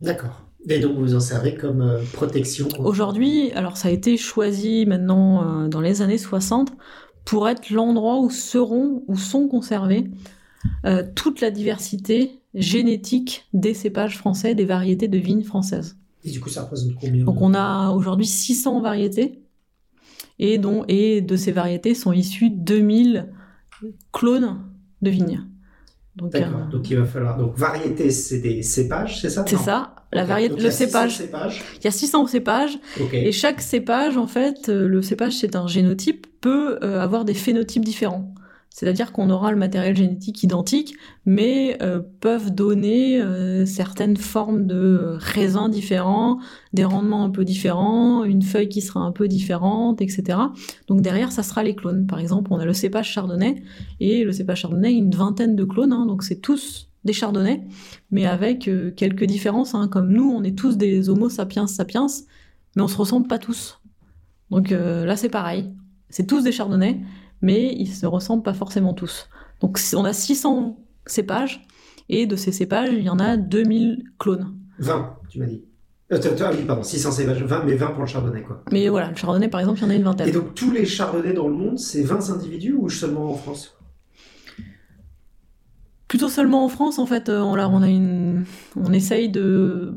[0.00, 0.42] D'accord.
[0.68, 5.62] Et donc vous en servez comme euh, protection Aujourd'hui, alors ça a été choisi maintenant
[5.64, 6.72] euh, dans les années 60
[7.24, 10.10] pour être l'endroit où seront ou sont conservées
[10.84, 15.96] euh, toute la diversité génétique des cépages français, des variétés de vignes françaises.
[16.24, 19.42] Et du coup, ça représente combien Donc on a aujourd'hui 600 variétés
[20.38, 23.30] et, dont, et de ces variétés sont issus 2000
[24.12, 24.60] clones
[25.02, 25.44] de vignes.
[26.16, 26.60] Donc D'accord.
[26.60, 27.36] euh, Donc il va falloir.
[27.36, 29.44] Donc variété, c'est des cépages, c'est ça?
[29.46, 30.28] C'est ça, la Ok.
[30.28, 31.16] variété, Donc, il y le a 600 cépage.
[31.18, 31.62] cépages.
[31.80, 32.78] Il y a 600 cépages.
[33.12, 37.34] Et chaque cépage, en fait, euh, le cépage c'est un génotype, peut euh, avoir des
[37.34, 38.34] phénotypes différents.
[38.70, 40.96] C'est-à-dire qu'on aura le matériel génétique identique,
[41.26, 46.40] mais euh, peuvent donner euh, certaines formes de raisins différents,
[46.72, 50.38] des rendements un peu différents, une feuille qui sera un peu différente, etc.
[50.88, 52.08] Donc derrière, ça sera les clones.
[52.08, 53.62] Par exemple, on a le cépage chardonnay,
[54.00, 57.62] et le cépage chardonnay, une vingtaine de clones, hein, donc c'est tous des chardonnays,
[58.10, 59.74] mais avec euh, quelques différences.
[59.74, 59.88] hein.
[59.88, 62.06] Comme nous, on est tous des Homo sapiens sapiens,
[62.76, 63.80] mais on se ressemble pas tous.
[64.50, 65.70] Donc euh, là, c'est pareil.
[66.08, 67.00] C'est tous des chardonnays,
[67.42, 69.28] mais ils se ressemblent pas forcément tous.
[69.60, 71.66] Donc on a 600 cépages,
[72.08, 74.54] et de ces cépages, il y en a 2000 clones.
[74.78, 75.64] 20, tu m'as dit.
[76.12, 78.62] Euh, t- t- ah oui, pardon, 600 cépages, 20, mais 20 pour le chardonnay, quoi.
[78.70, 80.30] Mais voilà, le chardonnay, par exemple, il y en a une Et vingtaine.
[80.32, 83.74] donc tous les chardonnays dans le monde, c'est 20 individus ou seulement en France?
[86.14, 89.96] Plutôt seulement en France, en fait, euh, on, a essaye de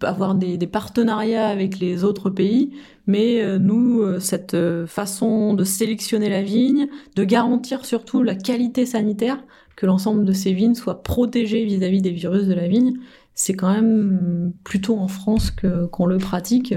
[0.00, 2.76] avoir des, partenariats avec les autres pays,
[3.08, 8.86] mais euh, nous, euh, cette façon de sélectionner la vigne, de garantir surtout la qualité
[8.86, 9.42] sanitaire,
[9.74, 12.92] que l'ensemble de ces vignes soient protégées vis-à-vis des virus de la vigne,
[13.34, 15.50] c'est quand même plutôt en France
[15.90, 16.72] qu'on le pratique.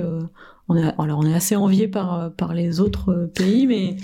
[0.69, 3.97] Euh, on est, assez envié par, par les autres euh, pays, mais,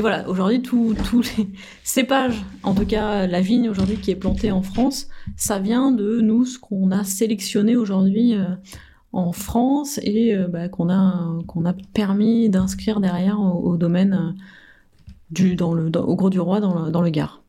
[0.00, 0.94] voilà, aujourd'hui, tous
[1.36, 1.48] les
[1.84, 6.20] cépages, en tout cas la vigne aujourd'hui qui est plantée en France, ça vient de
[6.20, 8.44] nous, ce qu'on a sélectionné aujourd'hui euh,
[9.12, 16.16] en France et euh, bah, qu'on a, permis d'inscrire derrière au, domaine euh, du, au
[16.16, 17.42] Gros du Roi dans le Gard.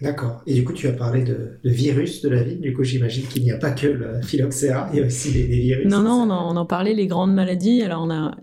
[0.00, 0.42] D'accord.
[0.46, 2.60] Et du coup, tu as parlé de, de virus de la vigne.
[2.60, 5.48] Du coup, j'imagine qu'il n'y a pas que le phylloxéra, il y a aussi des,
[5.48, 5.86] des virus.
[5.86, 7.82] Non, non, on en, on en parlait, les grandes maladies.
[7.82, 8.36] Alors, on a.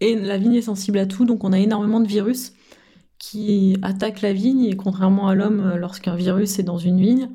[0.00, 2.52] Et la vigne est sensible à tout, donc on a énormément de virus
[3.18, 4.62] qui attaquent la vigne.
[4.64, 7.28] Et contrairement à l'homme, lorsqu'un virus est dans une vigne,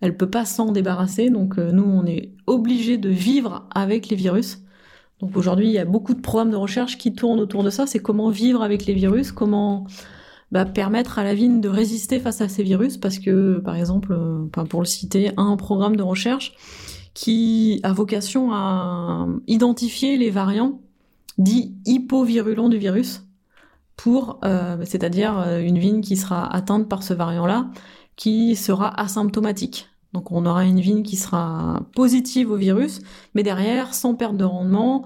[0.00, 1.30] elle peut pas s'en débarrasser.
[1.30, 4.58] Donc, euh, nous, on est obligé de vivre avec les virus.
[5.20, 7.86] Donc, aujourd'hui, il y a beaucoup de programmes de recherche qui tournent autour de ça.
[7.86, 9.86] C'est comment vivre avec les virus, comment
[10.50, 12.96] bah, permettre à la vigne de résister face à ces virus.
[12.96, 16.54] Parce que, par exemple, euh, pour le citer, un programme de recherche
[17.14, 20.80] qui a vocation à identifier les variants
[21.36, 23.24] dits hypovirulents du virus
[23.96, 27.70] pour, euh, c'est-à-dire euh, une vigne qui sera atteinte par ce variant-là,
[28.16, 29.88] qui sera asymptomatique.
[30.12, 33.00] Donc on aura une vigne qui sera positive au virus,
[33.34, 35.04] mais derrière sans perte de rendement,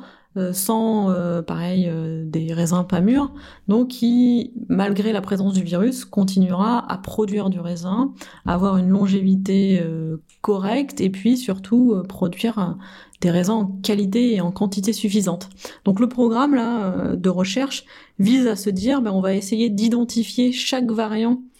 [0.52, 3.32] sans euh, pareil euh, des raisins pas mûrs,
[3.68, 8.12] donc qui malgré la présence du virus continuera à produire du raisin,
[8.46, 12.72] avoir une longévité euh, correcte et puis surtout euh, produire euh,
[13.20, 15.48] des raisins en qualité et en quantité suffisante.
[15.84, 17.84] Donc le programme là euh, de recherche
[18.18, 21.51] vise à se dire ben, on va essayer d'identifier chaque variant euh,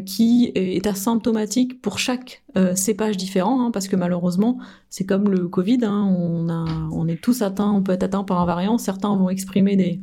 [0.00, 5.46] qui est asymptomatique pour chaque euh, cépage différent, hein, parce que malheureusement, c'est comme le
[5.48, 8.78] Covid, hein, on, a, on est tous atteints, on peut être atteint par un variant,
[8.78, 10.00] certains vont exprimer des,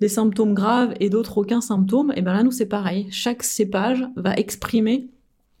[0.00, 3.08] des symptômes graves et d'autres aucun symptôme, et bien là, nous, c'est pareil.
[3.10, 5.08] Chaque cépage va exprimer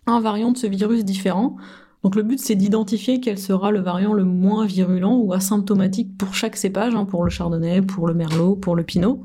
[0.06, 1.56] un variant de ce virus différent.
[2.02, 6.34] Donc le but, c'est d'identifier quel sera le variant le moins virulent ou asymptomatique pour
[6.34, 9.22] chaque cépage, hein, pour le chardonnay, pour le merlot, pour le pinot,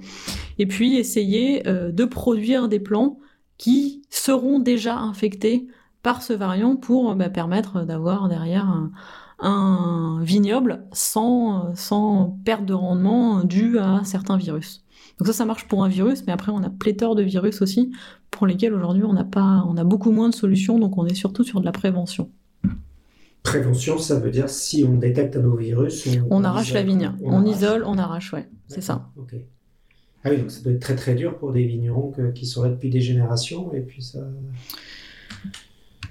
[0.57, 3.19] et puis essayer euh, de produire des plants
[3.57, 5.67] qui seront déjà infectés
[6.03, 8.91] par ce variant pour bah, permettre d'avoir derrière un,
[9.39, 14.83] un vignoble sans, sans perte de rendement due à certains virus.
[15.19, 17.91] Donc ça, ça marche pour un virus, mais après on a pléthore de virus aussi
[18.31, 21.15] pour lesquels aujourd'hui on n'a pas, on a beaucoup moins de solutions, donc on est
[21.15, 22.29] surtout sur de la prévention.
[23.43, 27.43] Prévention, ça veut dire si on détecte un nouveau virus, On arrache la vigne, on,
[27.43, 27.55] arrache.
[27.55, 29.07] isole, on arrache, ouais, c'est ça.
[29.15, 29.35] D'accord, ok.
[30.25, 32.63] Ah oui, donc ça doit être très très dur pour des vignerons que- qui sont
[32.63, 34.19] là depuis des générations et puis ça.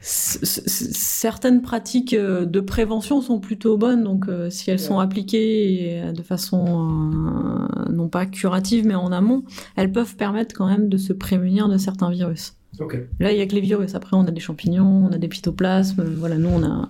[0.01, 6.03] c- certaines pratiques euh, de prévention sont plutôt bonnes, donc euh, si elles sont appliquées
[6.03, 9.45] euh, de façon euh, non pas curative mais en amont,
[9.77, 12.55] elles peuvent permettre quand même de se prémunir de certains virus.
[12.81, 12.99] Ok.
[13.21, 13.95] Là, il y a que les virus.
[13.95, 16.03] Après, on a des champignons, on a des phytoplasmes.
[16.19, 16.89] Voilà, nous, on a,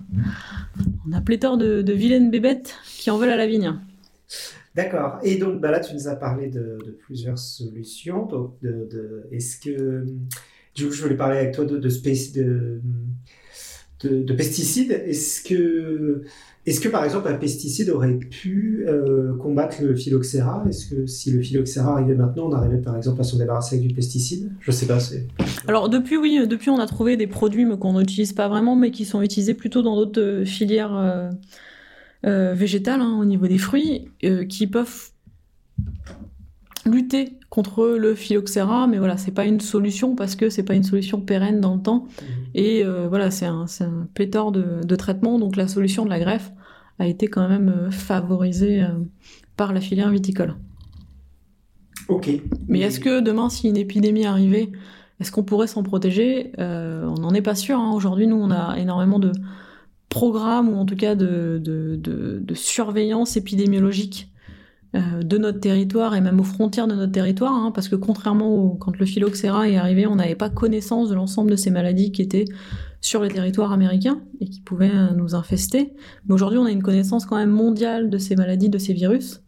[1.07, 3.71] on a pléthore de, de vilaines bébêtes qui en veulent à la vigne.
[4.75, 5.19] D'accord.
[5.23, 8.27] Et donc bah là, tu nous as parlé de, plusieurs solutions.
[9.31, 10.05] Est-ce que
[10.75, 11.79] je voulais parler avec toi de,
[14.33, 14.91] pesticides.
[14.91, 16.23] Est-ce que,
[16.65, 20.65] est-ce que par exemple un pesticide aurait pu euh, combattre le phylloxéra?
[20.67, 23.87] Est-ce que si le phylloxéra arrivait maintenant, on arrivait par exemple à s'en débarrasser avec
[23.87, 24.51] du pesticide?
[24.59, 24.97] Je sais pas.
[25.67, 29.05] Alors, depuis, oui, depuis, on a trouvé des produits qu'on n'utilise pas vraiment, mais qui
[29.05, 31.29] sont utilisés plutôt dans d'autres euh, filières euh,
[32.53, 35.11] végétales, hein, au niveau des fruits, euh, qui peuvent
[36.85, 40.83] lutter contre le phylloxéra, mais voilà, c'est pas une solution parce que c'est pas une
[40.83, 42.05] solution pérenne dans le temps.
[42.53, 45.39] Et euh, voilà, c'est un, un pléthore de, de traitements.
[45.39, 46.51] Donc la solution de la greffe
[46.99, 48.89] a été quand même euh, favorisée euh,
[49.57, 50.55] par la filière viticole.
[52.07, 52.29] ok.
[52.67, 54.71] Mais est-ce que demain, si une épidémie arrivait,
[55.19, 56.51] est-ce qu'on pourrait s'en protéger?
[56.59, 57.79] Euh, On n'en est pas sûr.
[57.79, 57.93] hein.
[57.93, 59.31] Aujourd'hui, nous, on a énormément de
[60.15, 64.31] programmes ou en tout cas de, surveillance épidémiologique
[64.95, 68.55] euh, de notre territoire et même aux frontières de notre territoire, hein, parce que contrairement
[68.55, 72.13] au, quand le phylloxéra est arrivé, on n'avait pas connaissance de l'ensemble de ces maladies
[72.13, 72.45] qui étaient
[73.01, 75.93] sur les territoires américains et qui pouvaient euh, nous infester.
[76.25, 79.41] Mais aujourd'hui, on a une connaissance quand même mondiale de ces maladies, de ces virus.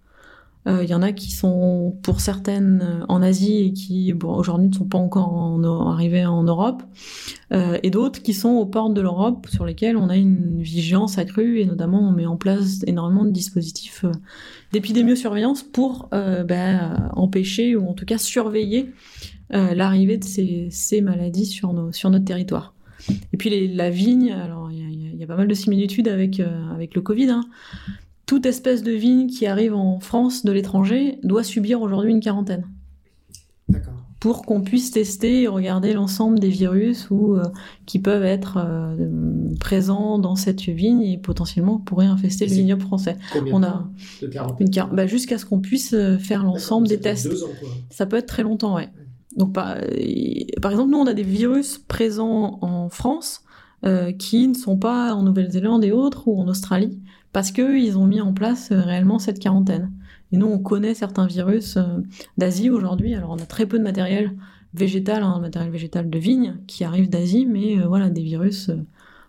[0.67, 4.67] Euh, Il y en a qui sont, pour certaines, euh, en Asie et qui, aujourd'hui,
[4.67, 6.83] ne sont pas encore en, arrivés en Europe,
[7.53, 11.17] euh, et d'autres qui sont aux portes de l'Europe, sur lesquelles on a une vigilance
[11.17, 14.11] accrue, et notamment on met en place énormément de dispositifs euh,
[14.73, 18.91] d'épidémiosurveillance pour euh, ben, empêcher, ou en tout cas surveiller
[19.53, 22.73] euh, l'arrivée de ces, maladies sur, notre territoire.
[23.31, 26.95] Et puis la vigne, alors il y, a- pas mal de similitudes avec, euh, avec
[26.95, 27.29] le Covid.
[27.29, 27.41] hein.
[28.27, 32.67] Toute espèce de vigne qui arrive en France de l'étranger doit subir aujourd'hui une quarantaine
[33.69, 33.93] D'accord.
[34.19, 37.43] pour qu'on puisse tester et regarder l'ensemble des virus ou euh,
[37.87, 38.95] qui peuvent être euh,
[39.59, 43.17] présents dans cette vigne et potentiellement pourraient infester le vignoble français.
[43.33, 43.89] Combien On a
[44.21, 47.29] de une bah, jusqu'à ce qu'on puisse euh, faire l'ensemble des tests.
[47.29, 47.69] Deux ans quoi.
[47.89, 48.89] Ça peut être très longtemps, ouais.
[49.37, 53.43] Donc, par, exemple, nous, on a des virus présents en France
[53.85, 56.99] euh, qui ne sont pas en Nouvelle-Zélande et autres ou en Australie
[57.37, 59.91] parce qu'ils ont mis en place euh, réellement cette quarantaine.
[60.31, 61.83] Et nous, on connaît certains virus euh,
[62.35, 63.13] d'Asie aujourd'hui.
[63.13, 64.31] Alors, on a très peu de matériel
[64.73, 68.77] végétal, hein, matériel végétal de vigne qui arrive d'Asie, mais euh, voilà, des virus euh,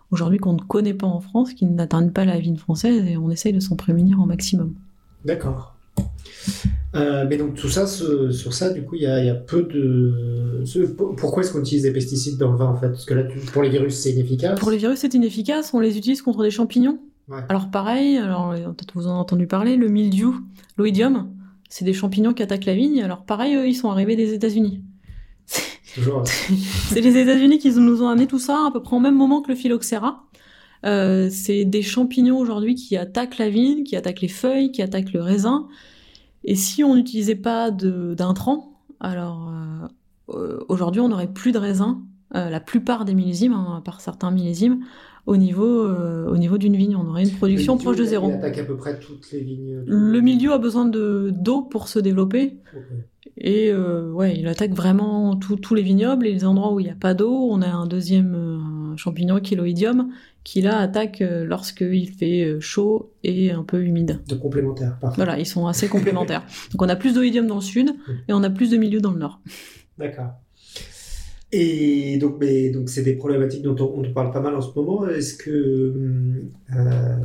[0.09, 3.29] aujourd'hui qu'on ne connaît pas en France, qui n'atteignent pas la vigne française et on
[3.29, 4.73] essaye de s'en prémunir au maximum.
[5.23, 5.75] D'accord.
[6.95, 9.29] Euh, mais donc tout ça, ce- sur ça, du coup, il y a, il y
[9.29, 10.63] a peu de.
[10.65, 12.89] ce- pourquoi est-ce qu'on utilise des pesticides dans le vin en fait?
[12.89, 14.59] Parce que là, tu- pour les virus, c'est inefficace.
[14.59, 15.71] Pour les virus, c'est inefficace.
[15.75, 16.97] On les utilise contre des champignons.
[17.29, 17.41] Ouais.
[17.49, 20.41] Alors pareil, alors euh, peut-être vous en avez entendu parler, le mildiou,
[20.77, 21.31] l'oïdium,
[21.69, 23.01] c'est des champignons qui attaquent la vigne.
[23.03, 24.81] Alors pareil, eux, ils sont arrivés des États-Unis.
[26.25, 29.41] C'est les États-Unis qui nous ont amené tout ça à peu près au même moment
[29.41, 30.23] que le phylloxéra.
[30.85, 35.13] Euh, c'est des champignons aujourd'hui qui attaquent la vigne, qui attaquent les feuilles, qui attaquent
[35.13, 35.67] le raisin.
[36.43, 39.87] Et si on n'utilisait pas d'intrants, alors euh,
[40.35, 42.01] euh, aujourd'hui on n'aurait plus de raisin.
[42.35, 44.85] euh, la plupart des millésimes, hein, à part certains millésimes,
[45.25, 48.29] au niveau, euh, au niveau d'une vigne, on aurait une production proche de zéro.
[48.29, 49.83] Il attaque à peu près toutes les vignes.
[49.85, 52.57] Le mildiou a besoin de d'eau pour se développer.
[53.37, 56.85] Et euh, ouais, il attaque vraiment tous tous les vignobles et les endroits où il
[56.85, 57.49] n'y a pas d'eau.
[57.51, 60.09] On a un deuxième euh, champignon qui est l'oïdium,
[60.43, 64.21] qui là attaque euh, lorsqu'il fait euh, chaud et un peu humide.
[64.27, 65.15] De complémentaires, parfait.
[65.15, 66.45] Voilà, ils sont assez complémentaires.
[66.71, 67.91] Donc on a plus d'oïdium dans le sud
[68.27, 69.39] et on a plus de milieu dans le nord.
[69.97, 70.33] D'accord.
[71.51, 75.07] Et donc, mais, donc c'est des problématiques dont on, parle pas mal en ce moment.
[75.07, 77.15] Est-ce que euh,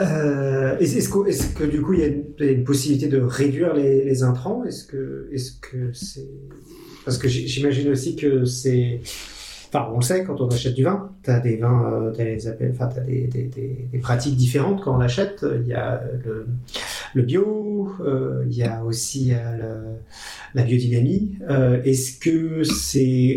[0.00, 2.08] euh, est-ce que, est-ce que du coup il y a
[2.50, 4.64] une, possibilité de réduire les, les intrants?
[4.64, 6.28] Est-ce que est-ce que c'est
[7.04, 9.00] parce que j'imagine aussi que c'est
[9.74, 12.24] Enfin, on le sait, quand on achète du vin, tu as des vins, euh, t'as
[12.24, 15.46] les appels, t'as des, des, des, des pratiques différentes quand on l'achète.
[15.62, 16.46] Il y a le,
[17.14, 19.94] le bio, euh, il y a aussi euh,
[20.54, 21.38] la biodynamie.
[21.48, 21.82] Euh,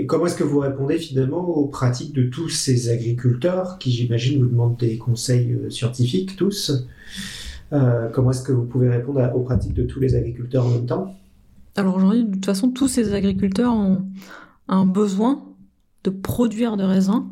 [0.08, 4.50] comment est-ce que vous répondez finalement aux pratiques de tous ces agriculteurs qui, j'imagine, vous
[4.50, 6.88] demandent des conseils scientifiques tous?
[8.14, 11.14] Comment est-ce que vous pouvez répondre aux pratiques de tous les agriculteurs en même temps?
[11.76, 14.06] Alors aujourd'hui, de toute façon, tous ces agriculteurs ont
[14.70, 15.44] un besoin
[16.06, 17.26] de produire de raisins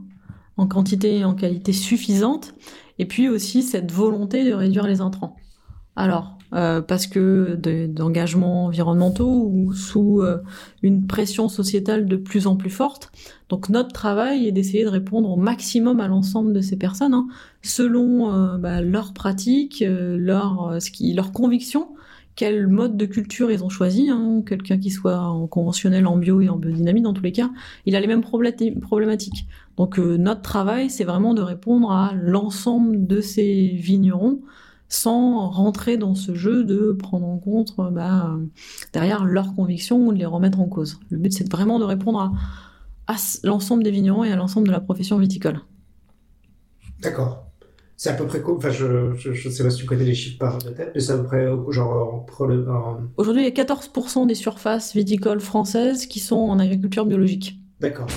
[0.58, 2.54] en quantité et en qualité suffisante,
[3.00, 5.38] et puis aussi cette volonté de réduire les intrants.
[5.96, 10.38] Alors, euh, parce que de- d'engagements environnementaux ou sous euh,
[10.82, 13.12] une pression sociétale de plus en plus forte.
[13.50, 17.28] Donc notre travail est d'essayer de répondre au maximum à l'ensemble de ces personnes, hein,
[17.62, 21.90] selon euh, bah, leurs pratiques, euh, leurs convictions,
[22.36, 24.10] quel mode de culture ils ont choisi.
[24.10, 24.42] hein.
[24.46, 27.52] Quelqu'un qui soit en conventionnel, en bio et en biodynamie, dans tous les cas,
[27.86, 29.46] il a les mêmes problématiques.
[29.78, 34.42] Donc notre travail, c'est vraiment de répondre à l'ensemble de ces vignerons
[34.94, 38.46] sans rentrer dans ce jeu de prendre en compte euh, bah, euh,
[38.94, 41.00] derrière leurs convictions ou de les remettre en cause.
[41.10, 42.32] Le but, c'est vraiment de répondre
[43.08, 45.62] à, l'ensemble des vignerons et à l'ensemble de la profession viticole.
[47.02, 47.48] D'accord.
[47.98, 50.40] C'est à peu près quoi Enfin, je, je sais pas si tu connais les chiffres
[50.40, 54.36] par tête, mais c'est à peu près genre en- Aujourd'hui, il y a 14% des
[54.36, 57.60] surfaces viticoles françaises qui sont en agriculture biologique.
[57.80, 58.08] D'accord.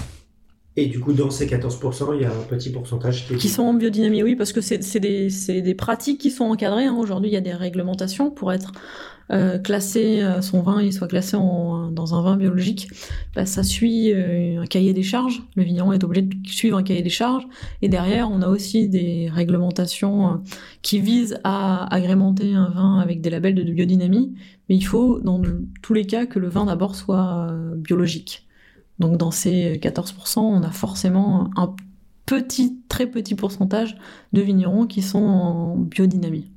[0.78, 3.36] Et du coup, dans ces 14%, il y a un petit pourcentage qui est.
[3.38, 6.84] Qui sont en biodynamie, oui, parce que c'est des, pratiques qui sont encadrées.
[6.84, 6.96] hein.
[6.98, 8.72] Aujourd'hui, il y a des réglementations pour être
[9.32, 12.88] euh, classé, euh, son vin il soit classé dans un vin biologique.
[13.34, 15.42] Bah, ça suit euh, un cahier des charges.
[15.56, 17.46] Le vigneron est obligé de suivre un cahier des charges.
[17.80, 20.42] Et derrière, on a aussi des réglementations
[20.82, 24.34] qui visent à agrémenter un vin avec des labels de biodynamie.
[24.68, 25.40] Mais il faut, dans
[25.82, 28.45] tous les cas, que le vin d'abord soit biologique.
[28.98, 31.74] Donc dans ces 14%, on a forcément un
[32.24, 33.96] petit, très petit pourcentage
[34.32, 36.50] de vignerons qui sont en biodynamie.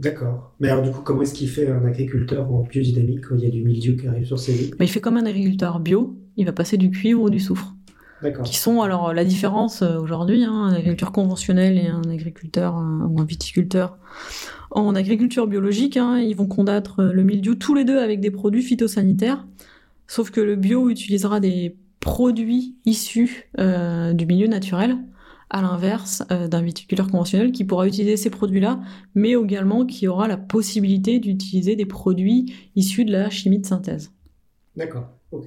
[0.00, 0.52] D'accord.
[0.60, 3.46] Mais alors, du coup, comment est-ce qu'il fait un agriculteur en biodynamique quand il y
[3.46, 6.18] a du mildiou qui arrive sur ses vignes Mais il fait comme un agriculteur bio,
[6.36, 7.74] il va passer du cuivre ou du soufre.
[8.22, 8.44] D'accord.
[8.44, 13.06] Qui sont alors la différence euh, aujourd'hui, hein, un agriculteur conventionnel et un agriculteur euh,
[13.06, 13.98] ou un viticulteur.
[14.70, 18.30] En agriculture biologique, hein, ils vont combattre euh, le mildiou tous les deux avec des
[18.30, 19.46] produits phytosanitaires,
[20.06, 24.98] sauf que le bio utilisera des produits issus euh, du milieu naturel,
[25.50, 28.80] à l'inverse euh, d'un viticulteur conventionnel qui pourra utiliser ces produits-là,
[29.14, 34.10] mais également qui aura la possibilité d'utiliser des produits issus de la chimie de synthèse.
[34.76, 35.08] D'accord.
[35.30, 35.44] Ok.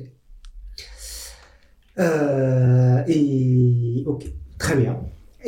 [1.99, 4.99] Euh, et ok, très bien.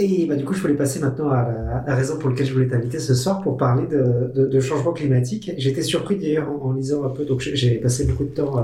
[0.02, 2.70] Et bah, du coup, je voulais passer maintenant à la, raison pour laquelle je voulais
[2.70, 5.52] t'inviter ce soir pour parler de, de, de changement climatique.
[5.58, 8.62] J'étais surpris d'ailleurs en, en lisant un peu, donc j'ai- passé beaucoup de temps euh,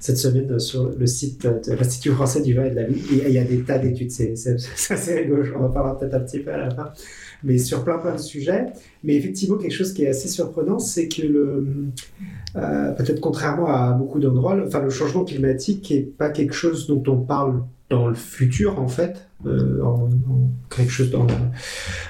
[0.00, 3.02] cette semaine sur le site de l'Institut français du vin et de la vie.
[3.10, 4.32] Il y a des tas d'études, c'est
[4.88, 6.90] assez rigolo, on en parlera peut-être un petit peu à la fin,
[7.44, 8.66] mais sur plein plein de sujets.
[9.04, 11.66] Mais effectivement, quelque chose qui est assez surprenant, c'est que le,
[12.56, 16.86] euh, peut-être contrairement à beaucoup d'endroits, le, enfin, le changement climatique n'est pas quelque chose
[16.86, 20.08] dont on parle dans le futur, en fait, euh, en,
[20.74, 21.12] quelque chose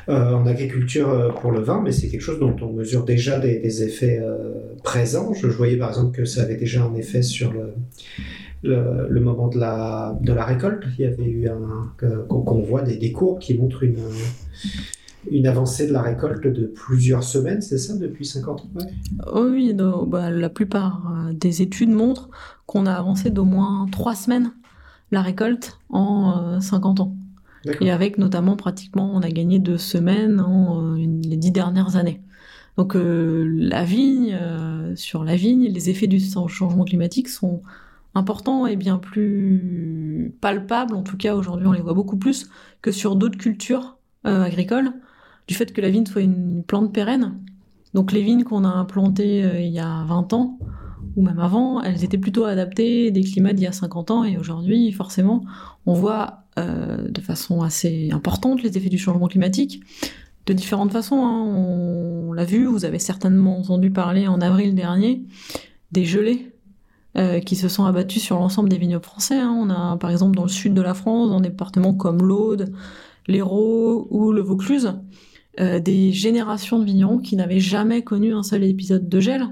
[0.09, 3.83] euh, en agriculture pour le vin, mais c'est quelque chose dont on mesure déjà des,
[3.83, 4.21] effets
[4.83, 5.33] présents.
[5.33, 7.75] Je, voyais par exemple que ça avait déjà un effet sur le,
[9.09, 10.85] le, moment de la, de la récolte.
[10.99, 11.49] Il y avait eu
[12.29, 13.99] qu'on voit des, des courbes qui montrent une.
[15.31, 18.71] Une avancée de la récolte de plusieurs semaines, c'est ça, depuis 50 ans?
[18.75, 18.87] Ouais.
[19.33, 22.29] Oh oui, no- bah, la plupart euh, des études montrent
[22.67, 24.53] qu'on a avancé d'au moins trois semaines
[25.11, 27.15] la récolte en euh, 50 ans.
[27.81, 31.97] Et avec notamment pratiquement, on a gagné deux semaines en euh, une- les dix dernières
[31.97, 32.21] années.
[32.77, 34.37] Donc euh, la vigne,
[34.97, 37.63] sur la vigne, les effets du changement climatique sont
[38.15, 40.95] importants et bien plus palpables.
[40.95, 42.49] En tout cas, aujourd'hui, on les voit beaucoup plus
[42.83, 44.93] que sur d'autres cultures agricoles,
[45.53, 47.39] du fait que la vigne soit une plante pérenne.
[47.93, 50.59] Donc les vignes qu'on a implantées euh, il y a 20 ans,
[51.15, 54.39] ou même avant, elles étaient plutôt adaptées des climats d'il y a 50 ans, et
[54.39, 55.45] aujourd'hui, forcément,
[55.85, 59.83] on voit euh, de façon assez importante les effets du changement climatique,
[60.47, 61.23] de différentes façons.
[61.23, 61.45] hein.
[61.45, 65.27] On, l'a vu, vous avez certainement entendu parler en avril dernier
[65.91, 66.51] des gelées
[67.19, 69.39] euh, qui se sont abattues sur l'ensemble des vignobles français.
[69.39, 69.55] hein.
[69.55, 72.73] On a par exemple dans le sud de la France, dans des départements comme l'Aude,
[73.29, 74.95] l'Hérault ou le Vaucluse,
[75.61, 79.47] euh, des générations de vignerons qui n'avaient jamais connu un seul épisode de gel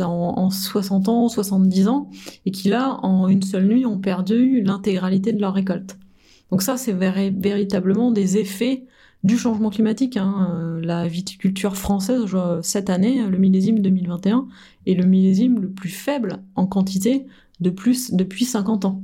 [0.00, 2.10] en, en 60 ans, 70 ans,
[2.44, 5.98] et qui là, en une seule nuit, ont perdu l'intégralité de leur récolte.
[6.50, 8.84] Donc ça, c'est véri- véritablement des effets
[9.24, 10.16] du changement climatique.
[10.16, 10.54] hein.
[10.54, 12.24] Euh, La viticulture française,
[12.62, 14.46] cette année, le millésime 2021,
[14.86, 17.26] est le millésime le plus faible en quantité
[17.60, 19.02] de plus depuis 50 ans.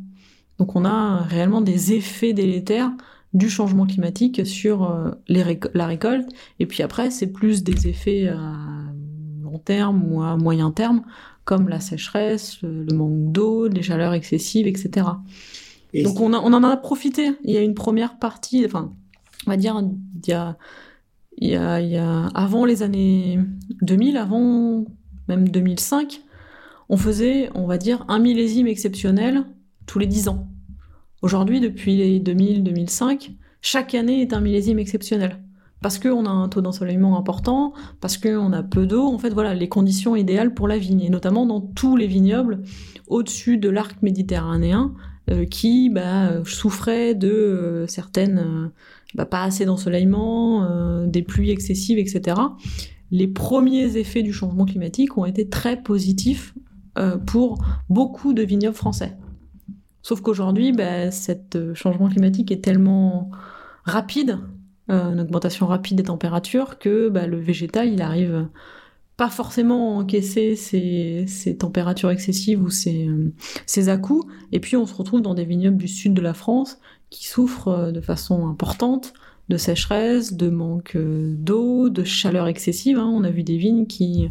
[0.58, 2.92] Donc on a réellement des effets délétères
[3.34, 6.28] du changement climatique sur euh, les la récolte.
[6.60, 8.54] Et puis après, c'est plus des effets à
[9.42, 11.02] long terme ou à moyen terme,
[11.44, 15.06] comme la sécheresse, le, le manque d'eau, les chaleurs excessives, etc.
[15.92, 17.32] Et Donc on, a- on en a profité.
[17.44, 18.92] Il y a une première partie, enfin,
[19.46, 19.80] on va dire,
[20.24, 20.56] il y a,
[21.38, 23.38] il y a, il y a- avant les années
[23.82, 24.84] 2000, avant
[25.28, 26.20] même 2005,
[26.88, 29.44] on faisait, on va dire, un millésime exceptionnel
[29.86, 30.48] tous les 10 ans.
[31.24, 33.30] Aujourd'hui, depuis les 2000-2005,
[33.62, 35.38] chaque année est un millésime exceptionnel.
[35.80, 37.72] parce qu'on a un taux d'ensoleillement important,
[38.02, 41.08] parce qu'on a peu d'eau, en fait, voilà, les conditions idéales pour la vigne, et
[41.08, 42.60] notamment dans tous les vignobles
[43.06, 44.92] au-dessus de l'arc méditerranéen,
[45.30, 48.68] euh, qui bah, souffraient de euh, certaines, euh,
[49.14, 52.36] bah, pas assez d'ensoleillement, des pluies excessives, etc.
[53.10, 56.54] Les premiers effets du changement climatique ont été très positifs
[57.26, 59.16] pour beaucoup de vignobles français.
[60.04, 63.30] Sauf qu'aujourd'hui, bah, cet changement climatique est tellement
[63.84, 64.38] rapide,
[64.88, 68.46] une augmentation rapide des températures, que bah, le végétal, il arrive
[69.16, 73.08] pas forcément encaisser ces, températures excessives ou ces,
[73.64, 74.30] ces à-coups.
[74.52, 76.78] Et puis on se retrouve dans des vignobles du sud de la France
[77.08, 79.14] qui souffrent euh, de façon importante
[79.48, 82.98] de sécheresse, de manque euh, d'eau, de chaleur excessive.
[82.98, 83.10] Hein.
[83.10, 84.30] On a vu des vignes qui,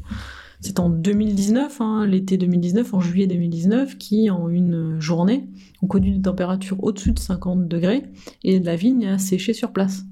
[0.63, 5.49] c'est en 2019, hein, l'été 2019, en juillet 2019, qui en une journée
[5.81, 8.03] ont connu des températures au-dessus de 50 degrés
[8.45, 10.05] et la vigne a séché sur place.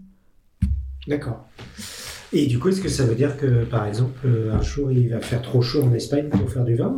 [1.08, 1.48] D'accord.
[2.34, 5.08] Et du coup, est-ce que ça veut dire que, par exemple, euh, un jour, il
[5.10, 6.98] va faire trop chaud en Espagne pour faire du vin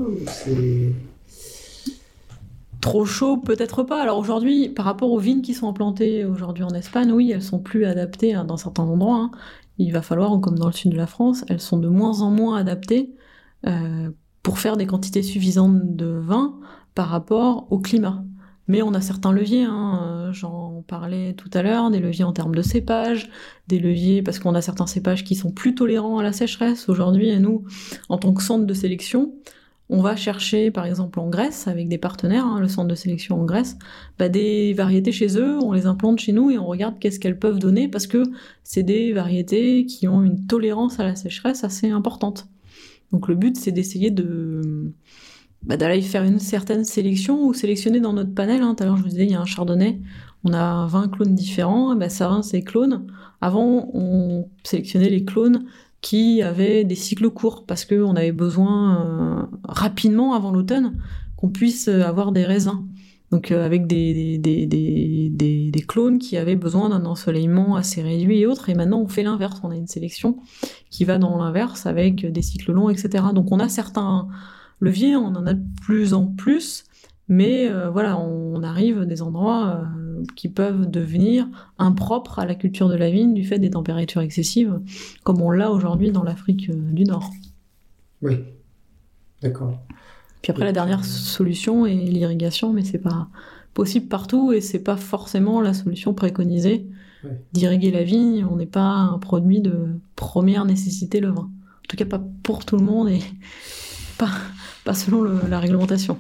[2.82, 4.02] Trop chaud, peut-être pas.
[4.02, 7.60] Alors aujourd'hui, par rapport aux vignes qui sont implantées aujourd'hui en Espagne, oui, elles sont
[7.60, 9.18] plus adaptées hein, dans certains endroits.
[9.18, 9.32] Hein.
[9.78, 12.32] Il va falloir, comme dans le sud de la France, elles sont de moins en
[12.32, 13.14] moins adaptées
[13.68, 14.12] euh,
[14.42, 16.60] pour faire des quantités suffisantes de vin
[16.96, 18.24] par rapport au climat.
[18.68, 22.32] Mais on a certains leviers, hein, euh, j'en parlais tout à l'heure, des leviers en
[22.32, 23.30] termes de cépage,
[23.68, 26.88] des leviers parce qu'on a certains cépages qui sont plus tolérants à la sécheresse.
[26.88, 27.66] Aujourd'hui, et nous,
[28.08, 29.34] en tant que centre de sélection,
[29.90, 33.42] on va chercher, par exemple en Grèce, avec des partenaires, hein, le centre de sélection
[33.42, 33.78] en Grèce,
[34.18, 37.38] bah, des variétés chez eux, on les implante chez nous et on regarde qu'est-ce qu'elles
[37.38, 38.24] peuvent donner parce que
[38.64, 42.48] c'est des variétés qui ont une tolérance à la sécheresse assez importante.
[43.14, 44.92] Donc le but, c'est d'essayer de
[45.62, 48.62] bah, d'aller faire une certaine sélection ou sélectionner dans notre panel.
[48.62, 48.76] Hein.
[48.76, 50.02] Tout à l'heure, je vous disais, il y a un chardonnay,
[50.44, 53.08] on a 20 clones différents, bah, ça rend ces clones.
[53.40, 55.66] Avant, on sélectionnait les clones
[56.02, 60.98] qui avaient des cycles courts parce qu'on avait besoin euh, rapidement avant l'automne
[61.38, 62.84] qu'on puisse avoir des raisins.
[63.34, 68.42] Donc euh, avec des, des, des, des, clones qui avaient besoin d'un ensoleillement assez réduit
[68.42, 68.70] et autres.
[68.70, 70.38] Et maintenant on fait l'inverse, on a une sélection
[70.92, 73.24] qui va dans l'inverse avec des cycles longs, etc.
[73.34, 74.28] Donc on a certains
[74.82, 76.84] levier, on en a de plus en plus,
[77.28, 81.48] mais euh, voilà, on, arrive à des endroits euh, qui peuvent devenir
[81.80, 84.80] impropres à la culture de la vigne du fait des températures excessives,
[85.24, 87.32] comme on l'a aujourd'hui dans l'Afrique du Nord.
[88.22, 88.44] Oui,
[89.42, 89.80] d'accord.
[90.44, 93.30] Puis après, la dernière solution est l'irrigation, mais c'est pas
[93.74, 96.86] possible partout et c'est pas forcément la solution préconisée
[97.54, 98.46] d'irriguer la vigne.
[98.52, 99.88] On n'est pas un produit de
[100.18, 101.50] première nécessité, le vin.
[101.50, 103.22] En tout cas, pas pour tout le monde et
[104.18, 104.30] pas,
[104.84, 106.20] pas selon la réglementation.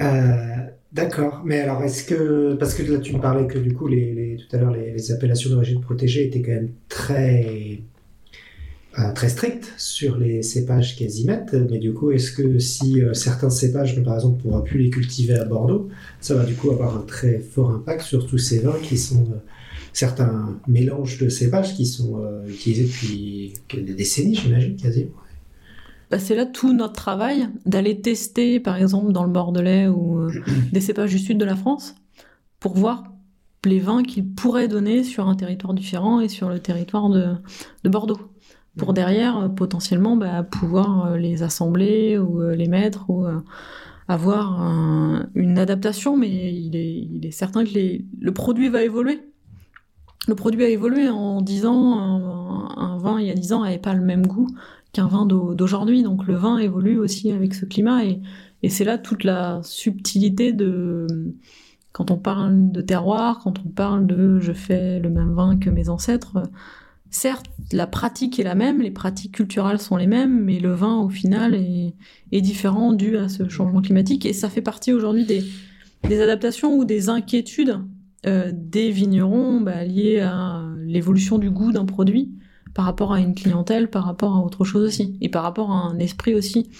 [0.00, 0.56] Euh,
[0.92, 4.36] d'accord, mais alors est-ce que parce que là tu me parlais que du coup les,
[4.38, 7.80] tout à l'heure les, appellations d'origine protégée étaient quand même très
[8.98, 13.02] euh, très strictes sur les cépages qu'elles y mettent, mais du coup est-ce que si
[13.02, 15.88] euh, certains cépages, par exemple, on pourra plus les cultiver à Bordeaux,
[16.20, 19.26] ça va du coup avoir un très fort impact sur tous ces vins qui sont
[19.92, 25.10] certains mélanges de cépages qui sont utilisés depuis des décennies, j'imagine quasiment.
[26.10, 30.30] Bah, c'est là tout notre travail d'aller tester, par exemple, dans le Bordelais ou euh,
[30.72, 31.94] des cépages du sud de la France,
[32.60, 33.04] pour voir
[33.64, 37.34] les vins qu'ils pourraient donner sur un territoire différent et sur le territoire de,
[37.84, 38.20] Bordeaux.
[38.78, 43.26] Pour derrière, euh, potentiellement, bah, pouvoir euh, les assembler ou les mettre ou
[44.08, 44.62] avoir
[45.34, 46.74] une adaptation, mais il
[47.26, 49.20] est, certain que le produit va évoluer.
[50.26, 53.64] Le produit a évolué en 10 ans, un, un vin il y a 10 ans
[53.64, 54.48] n'avait pas le même goût
[54.92, 56.02] qu'un vin d'aujourd'hui.
[56.02, 58.20] Donc le vin évolue aussi avec ce climat et,
[58.68, 61.06] c'est là toute la subtilité de
[61.92, 65.70] quand on parle de terroir, quand on parle de je fais le même vin que
[65.70, 66.42] mes ancêtres.
[67.10, 70.96] Certes, la pratique est la même, les pratiques culturelles sont les mêmes, mais le vin
[70.96, 76.20] au final est, différent dû à ce changement climatique et ça fait partie aujourd'hui des,
[76.20, 77.78] adaptations ou des inquiétudes
[78.26, 82.30] euh, des vignerons bah, liées à l'évolution du goût d'un produit
[82.74, 85.74] par rapport à une clientèle, par rapport à autre chose aussi, et par rapport à
[85.74, 86.70] un esprit aussi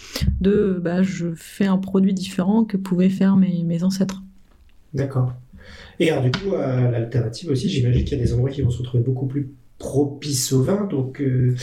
[0.41, 4.23] de bah, je fais un produit différent que pouvaient faire mes, mes ancêtres.
[4.93, 5.33] D'accord.
[5.99, 8.79] Et alors du coup, l'alternative aussi, j'imagine qu'il y a des endroits qui vont se
[8.79, 10.85] retrouver beaucoup plus propices au vin.
[10.85, 11.55] Donc, euh,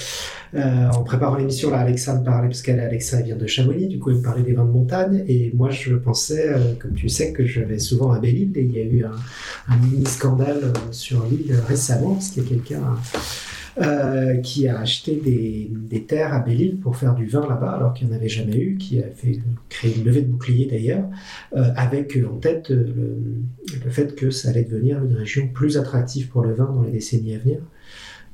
[0.54, 4.00] euh, en préparant l'émission, là, Alexa me parlait, parce qu'elle, Alexa, vient de Chamonix, du
[4.00, 5.24] coup, elle me parlait des vins de montagne.
[5.28, 8.64] Et moi, je pensais, euh, comme tu sais, que je vais souvent à Belle-Île, et
[8.64, 12.82] il y a eu un, mini scandale sur l'île récemment, parce qu'il y a quelqu'un
[13.82, 18.08] euh, qui a acheté des, terres à Belle-Île pour faire du vin là-bas, alors qu'il
[18.08, 21.04] n'y en avait jamais eu, qui a fait créer une levée de bouclier d'ailleurs,
[21.58, 26.42] euh, avec en tête le, fait que ça allait devenir une région plus attractive pour
[26.42, 27.60] le vin dans les décennies à venir.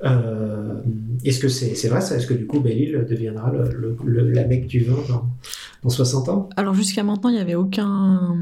[0.03, 0.81] Euh,
[1.23, 2.15] Est-ce que c'est vrai ça?
[2.15, 3.51] Est-ce que du coup Belle-Île deviendra
[4.05, 5.29] la mecque du vin dans,
[5.83, 6.49] dans 60 ans?
[6.57, 8.37] Alors jusqu'à maintenant, il n'y avait aucun,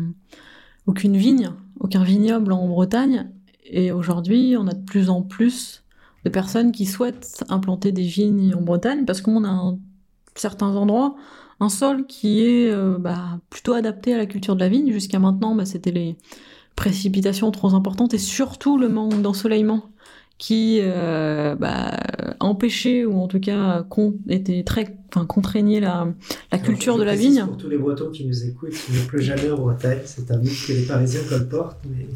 [0.87, 3.29] aucune vigne, aucun vignoble en Bretagne.
[3.65, 5.83] Et aujourd'hui, on a de plus en plus
[6.25, 9.77] de personnes qui souhaitent implanter des vignes en Bretagne parce qu'on a un-
[10.35, 11.15] certains endroits
[11.61, 14.91] un sol qui est euh, bah, plutôt adapté à la culture de la vigne.
[14.93, 16.15] Jusqu'à maintenant, bah, c'était les
[16.75, 19.83] précipitations trop importantes et surtout le manque d'ensoleillement
[20.39, 21.91] qui euh, bah,
[22.39, 26.07] empêchait ou en tout cas con- était très, enfin, contraignait la,
[26.51, 27.43] la culture Je de la vigne.
[27.45, 29.99] Pour tous les Bretons qui nous écoutent, il ne pleut jamais en Bretagne.
[30.05, 31.81] C'est un mythe que les Parisiens colportent.
[31.89, 32.07] Mais...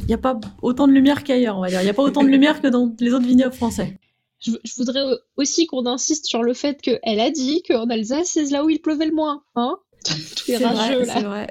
[0.00, 1.80] Il n'y a pas autant de lumière qu'ailleurs, on va dire.
[1.82, 3.98] Il n'y a pas autant de lumière que dans les autres vignobles français.
[4.40, 5.02] Je, je voudrais
[5.36, 8.80] aussi qu'on insiste sur le fait qu'elle a dit qu'en Alsace, c'est là où il
[8.80, 9.42] pleuvait le moins.
[9.56, 11.14] Hein Tous les C'est rageux, vrai, là.
[11.14, 11.46] c'est vrai.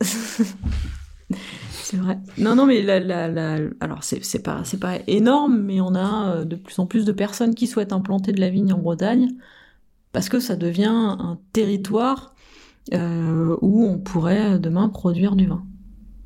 [1.90, 2.18] c'est vrai.
[2.38, 4.62] Non, non, mais la, la, la- alors c'est pas,
[5.06, 8.40] énorme, mais on a euh, de plus en plus de personnes qui souhaitent implanter de
[8.40, 9.30] la vigne en Bretagne
[10.12, 12.34] parce que ça devient un territoire
[12.94, 15.64] euh, où on pourrait demain produire du vin.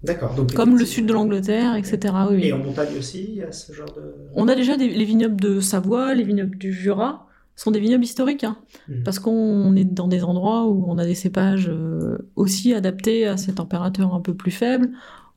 [0.03, 0.35] D'accord.
[0.55, 2.15] Comme le sud de l'Angleterre, etc.
[2.31, 2.45] Oui.
[2.45, 4.03] Et en montagne aussi, il y a ce genre de.
[4.35, 8.05] On a déjà des, les vignobles de Savoie, les vignobles du Jura, sont des vignobles
[8.05, 8.59] historiques, hein,
[8.89, 9.03] Mhm.
[9.05, 13.37] parce qu'on est dans des endroits où on a des cépages euh, aussi adaptés à
[13.39, 14.91] ces températures un peu plus faibles,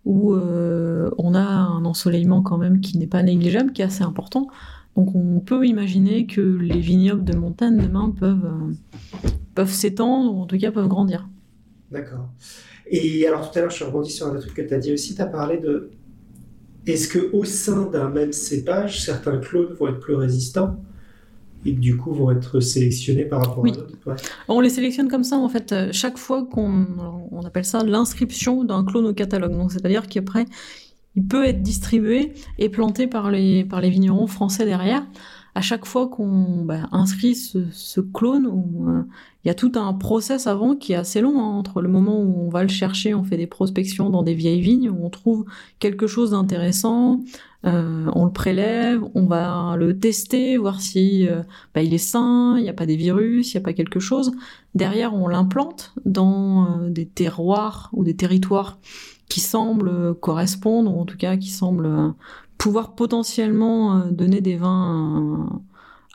[0.08, 4.04] où euh, on a un ensoleillement quand même qui n'est pas négligeable, qui est assez
[4.04, 4.48] important.
[4.96, 10.42] Donc on peut imaginer que les vignobles de montagne demain peuvent, euh, peuvent s'étendre, ou
[10.42, 11.28] en tout cas peuvent grandir.
[11.92, 12.30] D'accord.
[12.90, 14.94] Et alors tout à l'heure, je rebondis sur un autre truc que tu as dit
[14.94, 15.14] aussi.
[15.14, 15.92] Tu as parlé de.
[16.86, 20.78] Est-ce que au sein d'un même cépage, certains clones vont être plus résistants?
[21.66, 23.72] Et du coup vont être sélectionnés par rapport Oui.
[23.72, 24.16] à d'autres Ouais.
[24.48, 26.86] On les sélectionne comme ça, en fait, euh, chaque fois qu'on
[27.32, 29.52] on appelle ça l'inscription d'un clone au catalogue.
[29.52, 30.46] Donc, c'est-à-dire qu'après,
[31.16, 35.04] il peut être distribué et planté par les, par les vignerons français derrière.
[35.56, 39.02] À chaque fois qu'on bah, inscrit ce, ce clone, euh,
[39.44, 42.22] il y a tout un process avant qui est assez long, hein, entre le moment
[42.22, 45.10] où on va le chercher, on fait des prospections dans des vieilles vignes, où on
[45.10, 45.46] trouve
[45.80, 47.22] quelque chose d'intéressant,
[47.66, 51.42] euh, on le prélève, on va le tester, voir si euh,
[51.74, 54.00] bah, il est sain, il n'y a pas des virus, il n'y a pas quelque
[54.00, 54.32] chose.
[54.76, 58.80] Derrière, on l'implante dans euh, des terroirs ou des territoires
[59.28, 62.14] qui semblent correspondre, ou en tout cas qui semblent
[62.58, 65.62] pouvoir potentiellement donner des vins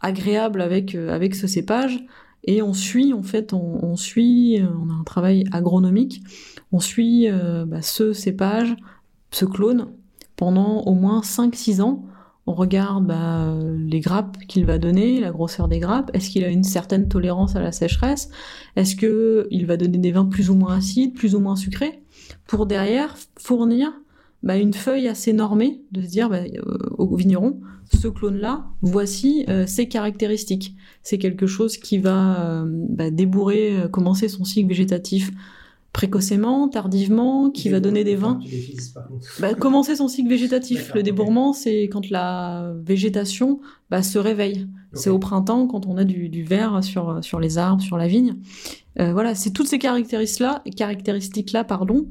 [0.01, 2.03] agréables avec, avec ce cépage.
[2.45, 6.23] Et on suit, en fait, on, suit, on a un travail agronomique,
[6.73, 7.29] on suit
[7.67, 8.75] bah, ce cépage,
[9.31, 9.89] ce clone,
[10.37, 12.05] pendant au moins 5-6 ans.
[12.47, 16.11] On regarde bah, les grappes qu'il va donner, la grosseur des grappes.
[16.13, 18.31] Est-ce qu'il a une certaine tolérance à la sécheresse?
[18.75, 22.03] Est-ce que il va donner des vins plus ou moins acides, plus ou moins sucrés?
[22.49, 23.93] Pour derrière fournir
[24.43, 27.61] bah, une feuille assez normée, de se dire bah, euh, au vigneron,
[27.93, 30.75] ce clone-là, voici euh, ses caractéristiques.
[31.05, 35.31] C'est quelque chose qui va euh, débourrer, commencer son cycle végétatif
[35.93, 38.41] précocement, tardivement, qui va donner des vins.
[39.41, 40.93] Bah, commencer son cycle végétatif.
[40.95, 44.67] Le débourrement, c'est quand la végétation bah, se réveille.
[44.95, 48.09] C'est au printemps, quand on a du, du vert sur, sur les arbres, sur la
[48.09, 48.37] vigne.
[49.01, 52.09] Euh, voilà, c'est toutes ces caractéristiques-là, caractéristiques-là pardon,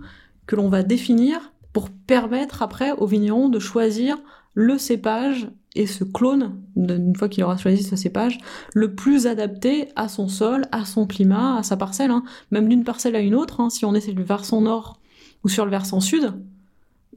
[0.48, 4.18] que l'on va définir pour permettre après au vigneron de choisir
[4.54, 8.40] le cépage et ce clone, une fois qu'il aura choisi ce cépage,
[8.74, 12.12] le plus adapté à son sol, à son climat, à sa parcelle.
[12.12, 12.24] hein.
[12.52, 15.00] Même d'une parcelle à une autre, hein, si on est sur le versant nord
[15.44, 16.34] ou sur le versant sud,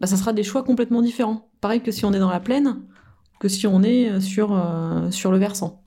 [0.01, 1.51] bah, ça sera des choix complètement différents.
[1.61, 2.83] Pareil que si on est dans la plaine,
[3.41, 5.85] que si on est euh, sur, euh, sur le versant.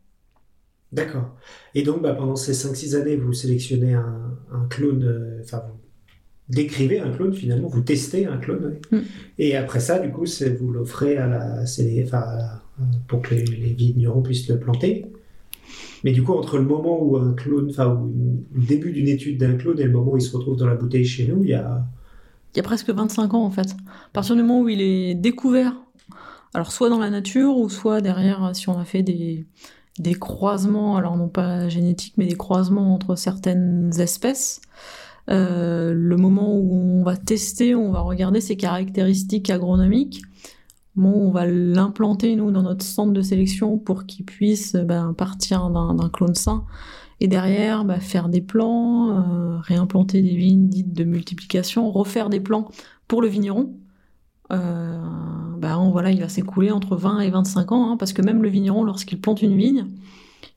[0.91, 1.35] D'accord.
[1.73, 5.63] Et donc, bah, pendant ces 5-6 années, vous sélectionnez un, clone, euh, enfin,
[6.49, 8.75] décrivez un clone finalement, vous testez un clone.
[8.91, 8.97] Mm.
[9.39, 10.25] Et après ça, du coup,
[10.59, 12.61] vous l'offrez à la, à la-
[13.07, 15.05] pour que les, les vignerons puissent le planter.
[16.03, 17.99] Mais du coup, entre le moment où un clone, enfin,
[18.53, 20.75] le début d'une étude d'un clone et le moment où il se retrouve dans la
[20.75, 21.85] bouteille chez nous, il y a.
[22.53, 23.71] Il y a presque 25 ans en fait.
[23.71, 25.75] À partir du moment où il est découvert,
[26.53, 29.45] alors soit dans la nature ou soit derrière, si on a fait des,
[29.99, 34.61] des croisements, alors non pas génétiques, mais des croisements entre certaines espèces,
[35.29, 40.21] euh, le moment où on va tester, on va regarder ses caractéristiques agronomiques,
[41.05, 46.09] on va l'implanter nous dans notre centre de sélection pour qu'il puisse ben, partir d'un
[46.09, 46.65] clone sain.
[47.19, 52.39] Et derrière bah, faire des plans, euh, réimplanter des vignes dites de multiplication, refaire des
[52.39, 52.69] plans
[53.07, 53.73] pour le vigneron.
[54.51, 55.01] Euh,
[55.57, 58.49] bah, voilà, il va s'écouler entre 20 et 25 ans, hein, parce que même le
[58.49, 59.87] vigneron, lorsqu'il plante une vigne,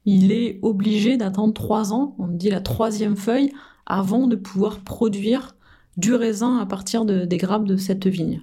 [0.04, 3.52] il est obligé d'attendre 3 ans, on dit la troisième feuille,
[3.90, 5.54] avant de pouvoir produire
[5.96, 8.40] du raisin à partir de- des grappes de cette vigne.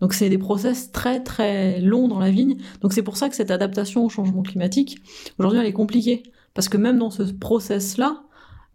[0.00, 2.56] Donc c'est des process très très longs dans la vigne.
[2.82, 4.98] Donc c'est pour ça que cette adaptation au changement climatique,
[5.38, 6.22] aujourd'hui, elle est compliquée.
[6.54, 8.22] Parce que même dans ce process-là,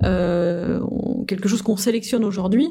[0.04, 0.80] euh,
[1.28, 2.70] quelque chose qu'on sélectionne aujourd'hui,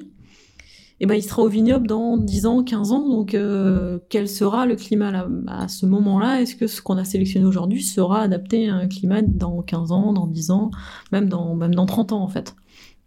[1.01, 3.09] eh ben, il sera au vignoble dans 10 ans, 15 ans.
[3.09, 7.05] Donc euh, quel sera le climat là, à ce moment-là Est-ce que ce qu'on a
[7.05, 10.71] sélectionné aujourd'hui sera adapté à un climat dans 15 ans, dans 10 ans,
[11.13, 12.55] même dans, même dans 30 ans en fait?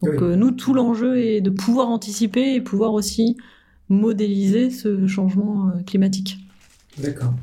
[0.04, 0.18] Donc Oui.
[0.22, 3.36] euh, nous, tout l'enjeu est de pouvoir anticiper et pouvoir aussi
[3.90, 6.38] modéliser ce changement euh, climatique.
[7.00, 7.34] D'accord.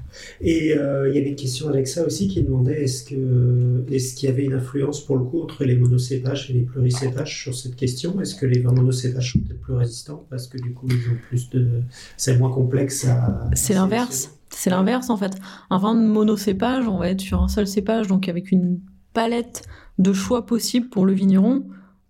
[0.41, 4.29] Et euh, il y avait une question Alexa aussi qui demandait est-ce que est-ce qu'il
[4.29, 7.77] y avait une influence pour le coup entre les monocépages et les pluricépages sur cette
[7.77, 8.21] question?
[8.21, 11.17] Est-ce que les vins monocépages sont peut-être plus résistants parce que du coup ils ont
[11.29, 11.83] plus de
[12.17, 14.35] c'est moins complexe à C'est l'inverse.
[14.51, 15.37] C'est l'inverse en fait.
[15.71, 18.81] Un vin de monocépage, on va être sur un seul cépage, donc avec une
[19.13, 19.63] palette
[20.01, 21.65] de choix possibles pour le vigneron,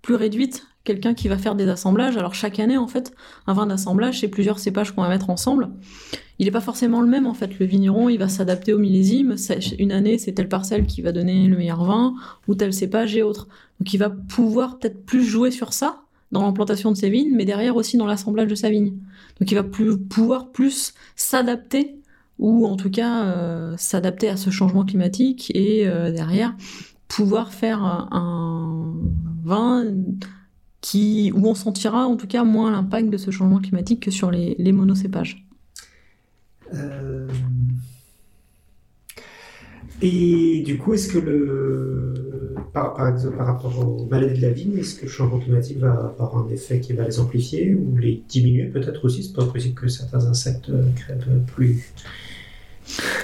[0.04, 0.66] plus réduite.
[0.84, 2.18] Quelqu'un qui va faire des assemblages.
[2.18, 3.14] Alors chaque année, en fait,
[3.46, 5.70] un vin d'assemblage, c'est plusieurs cépages qu'on va mettre ensemble.
[6.38, 7.58] Il n'est pas forcément le même en fait.
[7.58, 9.34] Le vigneron, il va s'adapter au millésime.
[9.78, 12.14] Une année, c'est telle parcelle qui va donner le meilleur vin,
[12.48, 13.48] ou tel cépage et autre.
[13.80, 16.02] Donc il va pouvoir peut-être plus jouer sur ça
[16.32, 18.92] dans l'implantation de ses vignes, mais derrière aussi dans l'assemblage de sa vigne.
[19.40, 21.96] Donc il va plus, pouvoir plus s'adapter
[22.38, 26.54] ou en tout cas euh, s'adapter à ce changement climatique et euh, derrière
[27.08, 28.94] pouvoir faire un, un
[29.44, 29.84] vin
[30.80, 34.30] qui où on sentira en tout cas moins l'impact de ce changement climatique que sur
[34.30, 35.46] les, les monocépages.
[36.74, 37.28] Euh,
[40.02, 44.52] Et du coup, est-ce que le par, par exemple par rapport aux maladies de la
[44.52, 47.96] vigne, est-ce que le changement climatique va avoir un effet qui va les amplifier ou
[47.96, 49.22] les diminuer peut-être aussi?
[49.22, 51.92] C'est pas possible que certains insectes euh, crèvent plus.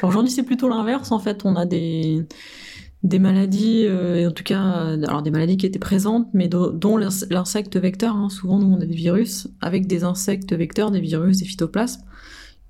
[0.03, 2.25] Aujourd'hui c'est plutôt l'inverse en fait, on a des
[3.03, 6.97] des maladies, euh, en tout cas, alors des maladies qui étaient présentes, mais do- dont
[6.99, 8.29] l'ins- l'insecte vecteur, hein.
[8.29, 12.03] souvent nous on a des virus, avec des insectes vecteurs, des virus, des phytoplasmes,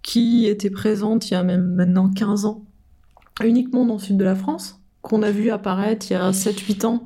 [0.02, 2.62] qui étaient présentes il y a même maintenant 15 ans,
[3.44, 6.84] uniquement dans le sud de la France, qu'on a vu apparaître il y a 7-8
[6.86, 7.04] ans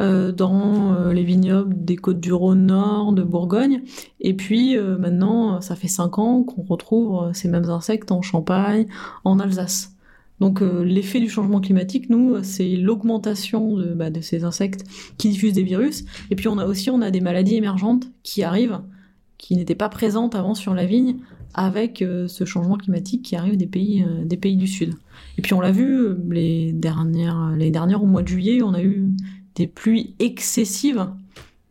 [0.00, 3.82] euh, dans euh, les vignobles des côtes du Rhône Nord, de Bourgogne,
[4.20, 8.86] et puis maintenant, ça fait 5 ans qu'on retrouve ces mêmes insectes en Champagne,
[9.24, 9.94] en Alsace.
[10.40, 14.84] Donc euh, l'effet du changement climatique, nous, c'est l'augmentation de, bah, de ces insectes
[15.16, 16.04] qui diffusent des virus.
[16.30, 18.80] Et puis on a aussi on a des maladies émergentes qui arrivent,
[19.36, 21.16] qui n'étaient pas présentes avant sur la vigne,
[21.54, 24.94] avec euh, ce changement climatique qui arrive des pays, euh, des pays du Sud.
[25.38, 28.82] Et puis on l'a vu les dernières, les dernières au mois de juillet, on a
[28.82, 29.08] eu
[29.54, 31.08] des pluies excessives,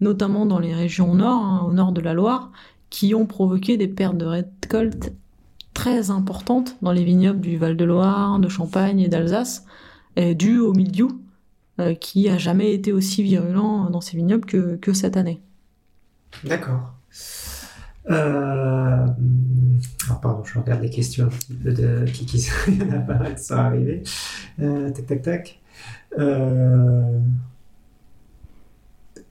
[0.02, 2.52] notamment dans les régions nord, hein, au nord de la Loire,
[2.90, 5.14] qui ont provoqué des pertes de récolte
[5.78, 9.64] très importantes dans les vignobles du Val-de-Loire, de Champagne et d'Alsace,
[10.18, 11.22] euh, dues au mildiou,
[11.80, 15.40] euh, qui a jamais été aussi virulent dans ces vignobles que, cette année.
[16.44, 16.96] D'accord.
[18.10, 19.06] Euh...
[20.10, 22.50] ah, pardon, je regarde les questions de qui, qui...
[22.70, 22.74] Il
[23.38, 24.02] y sont arrivées.
[24.60, 25.60] Euh, tac, tac, tac.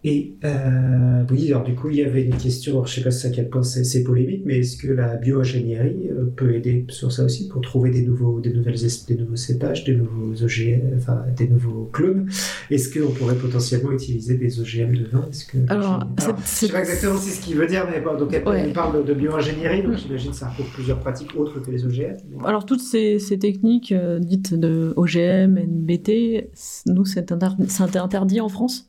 [0.08, 3.10] Et euh, oui, alors du coup, il y avait une question, alors, je sais pas
[3.10, 7.10] si à quel point c'est polémique, mais est-ce que la bio-ingénierie euh, peut aider sur
[7.10, 10.94] ça aussi pour trouver des nouveaux, des nouvelles, es- des nouveaux cépages, des nouveaux OGM,
[10.96, 12.28] enfin des nouveaux clones?
[12.70, 16.72] Est-ce qu'on pourrait potentiellement utiliser des OGM de vin Est-ce que Alors, je c'est- sais
[16.72, 18.60] pas exactement si c'est ce qu'il veut dire, mais bon, donc elle, Ouais.
[18.60, 22.14] elle parle de bio-ingénierie, donc j'imagine que ça regroupe plusieurs pratiques autres que les OGM.
[22.30, 26.48] mais- Alors toutes ces, ces techniques euh, dites de OGM, NBT,
[26.86, 28.88] nous c'est inter- c'est interdit en France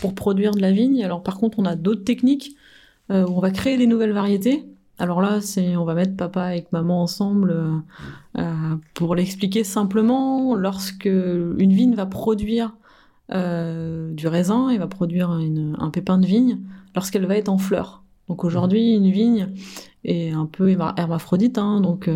[0.00, 1.04] Pour produire de la vigne.
[1.04, 2.56] Alors par contre on a d'autres techniques
[3.10, 4.64] euh, où on va créer des nouvelles variétés.
[4.98, 7.70] Alors là c'est on va mettre papa et maman ensemble euh,
[8.38, 10.54] euh, pour l'expliquer simplement.
[10.54, 12.76] Lorsque une vigne va produire
[13.30, 16.58] du raisin et va produire un pépin de vigne,
[16.94, 18.02] lorsqu'elle va être en fleurs.
[18.28, 19.48] Donc aujourd'hui une vigne
[20.04, 22.10] est un peu herma- hermaphrodite, hein, donc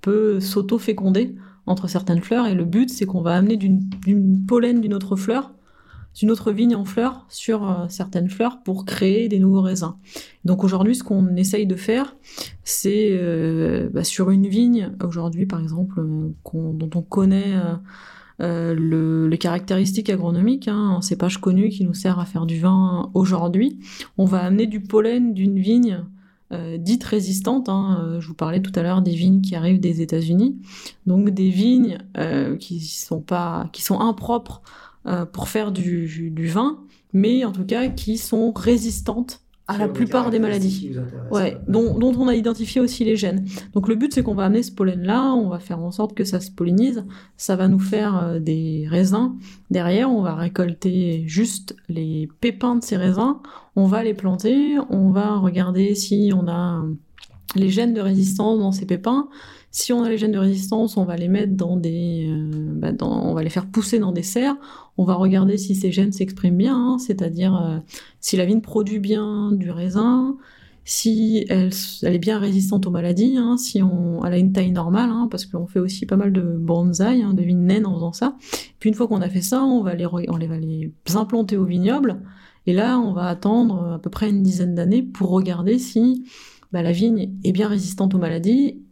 [0.00, 1.34] peut s'auto-féconder
[1.66, 2.46] entre certaines fleurs.
[2.46, 5.52] Et le but, c'est qu'on va amener d'une pollen d'une autre fleur,
[6.14, 9.94] d'une autre vigne en fleurs, sur euh, certaines fleurs pour créer des nouveaux raisins.
[10.44, 12.16] Donc aujourd'hui, ce qu'on essaye de faire,
[12.64, 17.54] c'est euh, bah, sur une vigne, aujourd'hui par exemple, euh, dont on connaît
[18.38, 23.10] le- les caractéristiques agronomiques, hein, un cépage connu qui nous sert à faire du vin
[23.14, 23.78] aujourd'hui,
[24.18, 26.04] on va amener du pollen d'une vigne
[26.78, 27.68] dites résistantes.
[27.70, 28.18] hein.
[28.20, 30.58] Je vous parlais tout à l'heure des vignes qui arrivent des États-Unis,
[31.06, 31.98] donc des vignes
[32.58, 34.60] qui sont pas, qui sont impropres
[35.06, 36.80] euh, pour faire du, du vin,
[37.12, 40.92] mais en tout cas qui sont résistantes à la plupart des maladies.
[41.30, 43.46] Ouais, dont, dont on a identifié aussi les gènes.
[43.74, 46.24] Donc le but c'est qu'on va amener ce pollen-là, on va faire en sorte que
[46.24, 47.04] ça se pollinise,
[47.36, 49.34] ça va nous faire euh, des raisins.
[49.70, 53.36] Derrière, on va récolter juste les pépins de ces raisins,
[53.76, 56.84] on va les planter, on va regarder si on a
[57.54, 59.28] les gènes de résistance dans ces pépins.
[59.74, 62.92] Si on a les gènes de résistance, on va les mettre dans des, euh, bah,
[63.00, 64.56] on va les faire pousser dans des serres.
[64.98, 67.78] On va regarder si ces gènes s'expriment bien, hein, c'est-à-dire euh,
[68.20, 70.36] si la vigne produit bien du raisin,
[70.84, 71.70] si elle,
[72.02, 75.46] est bien résistante aux maladies, hein, si on, elle a une taille normale, hein, parce
[75.46, 78.36] qu'on fait aussi pas mal de bonsaï, de vignes naines en faisant ça.
[78.78, 81.56] Puis une fois qu'on a fait ça, on va les, on les va les implanter
[81.56, 82.20] au vignoble.
[82.66, 86.26] Et là, on va attendre à peu près une dizaine d'années pour regarder si
[86.72, 88.82] bah, la vigne est bien résistante aux maladies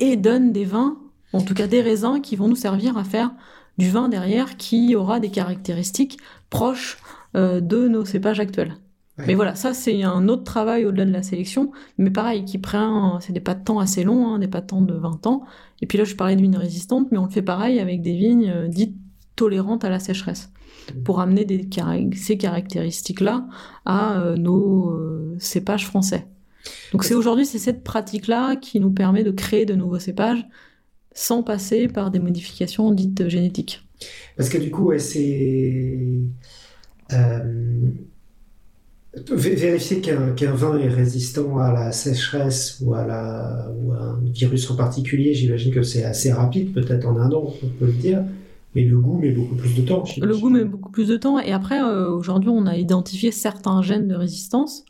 [0.00, 0.98] et donne des vins,
[1.32, 3.32] en tout cas des raisins qui vont nous servir à faire
[3.78, 6.18] du vin derrière qui aura des caractéristiques
[6.50, 6.98] proches
[7.36, 8.74] euh, de nos cépages actuels.
[9.18, 9.24] Ouais.
[9.28, 13.20] Mais voilà, ça c'est un autre travail au-delà de la sélection, mais pareil, qui prend,
[13.20, 15.44] c'est des pas de temps assez longs, hein, des pas de temps de 20 ans.
[15.82, 18.16] Et puis là, je parlais de vignes résistantes, mais on le fait pareil avec des
[18.16, 18.96] vignes euh, dites
[19.36, 20.52] tolérantes à la sécheresse,
[21.04, 21.68] pour amener des,
[22.14, 23.46] ces caractéristiques-là
[23.86, 24.94] à euh, nos
[25.38, 26.26] cépages français.
[26.92, 30.46] Donc c'est aujourd'hui c'est cette pratique-là qui nous permet de créer de nouveaux cépages
[31.12, 33.86] sans passer par des modifications dites génétiques.
[34.36, 35.96] Parce que du coup, ouais, c'est
[37.12, 37.90] euh,
[39.30, 44.70] vérifier qu'un vin est résistant à la sécheresse ou à, la, ou à un virus
[44.70, 45.34] en particulier.
[45.34, 48.24] J'imagine que c'est assez rapide, peut-être en un an, on peut le dire.
[48.74, 50.04] Mais le goût met beaucoup plus de temps.
[50.16, 51.40] Le goût met beaucoup plus de temps.
[51.40, 54.84] Et après, euh, aujourd'hui, on a identifié certains gènes de résistance.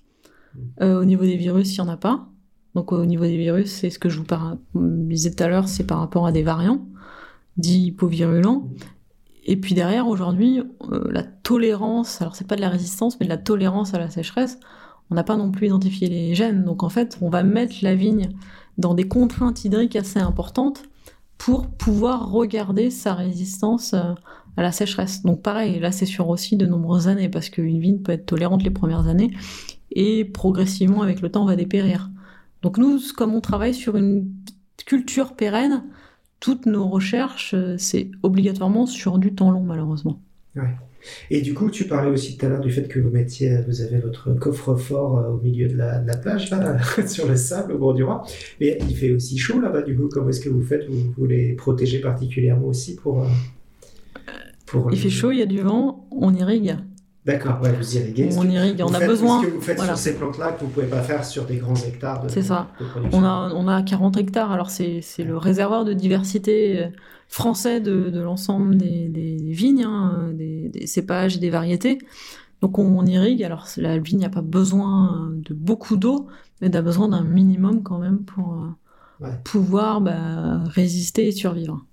[0.81, 2.29] Euh, au niveau des virus, il n'y en a pas.
[2.75, 4.27] Donc au niveau des virus, c'est ce que je vous
[4.75, 6.87] disais tout à l'heure, c'est par rapport à des variants
[7.57, 8.69] dits hypovirulents.
[9.45, 13.31] Et puis derrière, aujourd'hui, euh, la tolérance, alors c'est pas de la résistance, mais de
[13.31, 14.59] la tolérance à la sécheresse,
[15.11, 16.65] on n'a pas non plus identifié les gènes.
[16.65, 18.31] Donc en fait, on va mettre la vigne
[18.79, 20.85] dans des contraintes hydriques assez importantes
[21.39, 24.13] pour pouvoir regarder sa résistance euh,
[24.57, 25.23] à la sécheresse.
[25.23, 28.63] Donc pareil, là c'est sur aussi de nombreuses années, parce qu'une vigne peut être tolérante
[28.63, 29.31] les premières années,
[29.93, 32.11] et progressivement avec le temps va dépérir.
[32.63, 34.31] Donc nous, comme on travaille sur une
[34.87, 35.85] culture pérenne,
[36.41, 40.21] toutes nos recherches, euh, c'est obligatoirement sur du temps long, malheureusement.
[40.57, 40.75] Ouais.
[41.31, 43.81] Et du coup, tu parlais aussi tout à l'heure du fait que vous mettiez, vous
[43.81, 46.77] avez votre coffre-fort euh, au milieu de la, de la plage, là,
[47.07, 48.23] sur le sable, au bord du roi.
[48.61, 50.87] Mais il fait aussi chaud là-bas, du coup, comment est-ce que vous faites?
[50.89, 53.23] Vous, vous les protégez particulièrement aussi pour.
[53.23, 53.29] euh,
[54.67, 56.77] pour Il fait chaud, il y a du vent, on irrigue.
[57.27, 58.31] D'accord, ouais, vous irriguez.
[58.39, 59.43] On irrigue, on a besoin.
[59.43, 59.95] Ce que vous faites voilà.
[59.95, 62.69] sur ces plantes-là que vous pouvez pas faire sur des grands hectares de, C'est ça.
[62.81, 63.19] de production.
[63.19, 66.89] On a, on a 40 hectares, alors c'est c'est le réservoir de diversité euh,
[67.29, 71.99] français de, de l'ensemble des, des vignes, hein, des, des cépages des variétés.
[72.63, 76.27] Donc on, on irrigue, alors la vigne n'a pas besoin de beaucoup d'eau,
[76.61, 78.67] mais elle a besoin d'un minimum quand même pour euh,
[79.21, 79.29] Ouais.
[79.45, 81.85] pouvoir bah, résister et survivre.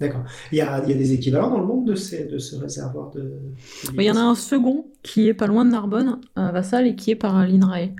[0.00, 0.24] D'accord.
[0.50, 2.56] Il y a, il y a des équivalents dans le monde de, ces, de ce
[2.56, 3.32] réservoir de.
[3.94, 6.96] Il y en a un second qui est pas loin de Narbonne, à Vassal, et
[6.96, 7.90] qui est par l'INRAE.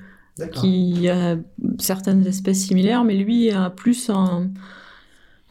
[0.52, 1.36] Qui a
[1.78, 4.50] certaines espèces similaires, mais lui a plus un,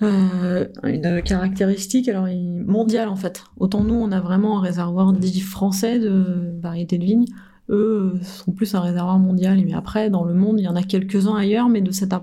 [0.02, 3.44] euh, une caractéristique alors, mondiale en fait.
[3.58, 7.26] Autant nous, on a vraiment un réservoir dit français de variétés de vignes.
[7.70, 9.64] Eux euh, sont plus un réservoir mondial.
[9.64, 12.14] Mais après, dans le monde, il y en a quelques-uns ailleurs, mais de cette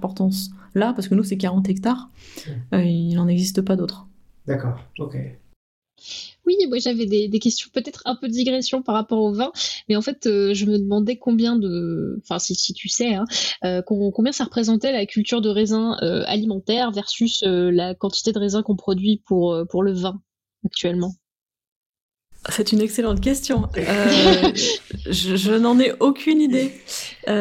[0.70, 2.08] importance-là, parce que nous, c'est 40 hectares,
[2.74, 4.06] euh, il n'en existe pas d'autres.
[4.46, 4.78] D'accord.
[4.98, 5.16] Ok.
[6.46, 9.52] Oui, moi j'avais des, des questions, peut-être un peu de digression par rapport au vin,
[9.88, 13.26] mais en fait euh, je me demandais combien de, enfin si, si tu sais, hein,
[13.64, 18.32] euh, com- combien ça représentait la culture de raisin euh, alimentaire versus euh, la quantité
[18.32, 20.22] de raisin qu'on produit pour, pour le vin
[20.64, 21.12] actuellement.
[22.48, 23.68] C'est une excellente question.
[23.76, 24.52] Euh,
[25.06, 26.72] je je n'en ai aucune idée.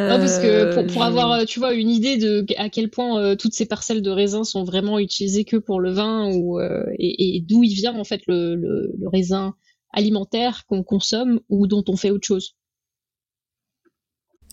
[0.08, 2.89] Non, parce que pour, pour Euh, avoir, euh, tu vois, une idée de à quel
[2.89, 6.60] point euh, toutes ces parcelles de raisin sont vraiment utilisées que pour le vin ou
[6.60, 9.56] euh, et, et d'où il vient en fait le, le, le raisin
[9.93, 12.56] alimentaire qu'on consomme ou dont on fait autre chose.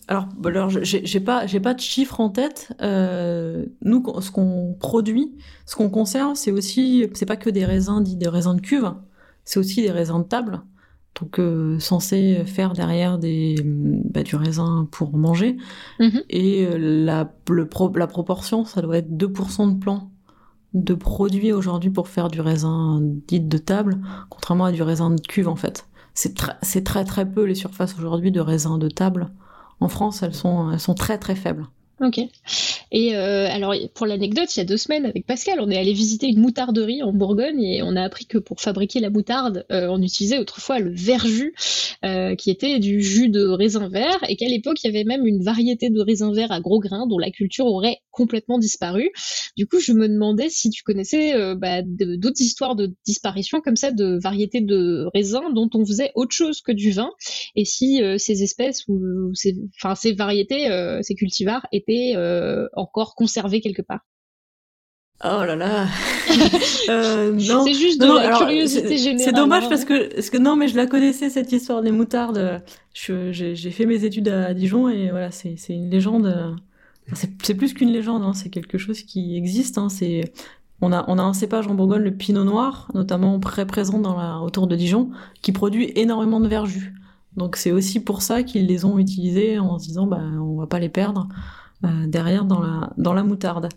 [0.09, 2.72] Alors, bah, alors je- j'ai pas, j'ai pas de chiffres en tête.
[2.80, 5.36] Euh, nous, ce qu'on produit,
[5.66, 8.94] ce qu'on conserve, c'est aussi, c'est pas que des raisins dits des raisins de cuve,
[9.47, 10.61] c'est aussi des raisins de table.
[11.18, 15.57] Donc, euh, censés faire derrière des, bah, du raisin pour manger.
[15.99, 16.22] Mhm.
[16.28, 20.11] Et euh, la, le pro- la proportion, ça doit être 2% de plants
[20.74, 25.20] de produits aujourd'hui pour faire du raisin dit de table, contrairement à du raisin de
[25.20, 25.86] cuve en fait.
[26.12, 29.30] C'est très, très très peu les surfaces aujourd'hui de raisins de table.
[29.80, 31.66] En France, elles sont, elles sont très très faibles.
[32.01, 32.18] Ok.
[32.92, 35.94] Et euh, alors, pour l'anecdote, il y a deux semaines, avec Pascal, on est allé
[35.94, 39.88] visiter une moutarderie en Bourgogne et on a appris que pour fabriquer la moutarde, euh,
[39.88, 41.55] on utilisait autrefois le verjus,
[42.05, 45.26] euh, qui était du jus de raisin vert, et qu'à l'époque, il y avait même
[45.26, 49.10] une variété de raisin vert à gros grains dont la culture aurait complètement disparu.
[49.56, 53.90] Du coup, je me demandais si tu connaissais bah, d'autres histoires de disparition comme ça
[53.90, 57.10] de variétés de raisins dont on faisait autre chose que du vin,
[57.54, 60.68] et si ces espèces ou ces, enfin ces variétés,
[61.02, 62.14] ces cultivars étaient
[62.74, 64.00] encore conservés quelque part.
[65.24, 65.86] Oh là là.
[66.90, 69.20] euh, c'est juste de la curiosité générale.
[69.20, 69.68] C'est dommage hein.
[69.70, 72.62] parce que, parce que non, mais je la connaissais cette histoire des moutardes.
[72.92, 76.56] J'ai fait mes études à Dijon et voilà, c'est une légende.
[77.12, 79.78] C'est plus qu'une légende, hein, c'est quelque chose qui existe.
[79.78, 80.32] Hein, c'est
[80.80, 84.16] on a, on a un cépage en Bourgogne, le Pinot Noir, notamment très présent dans
[84.16, 86.94] la, autour de Dijon, qui produit énormément de verjus.
[87.36, 90.66] Donc c'est aussi pour ça qu'ils les ont utilisés en se disant bah on va
[90.66, 91.28] pas les perdre.
[91.84, 93.68] Euh, derrière dans la, dans la moutarde.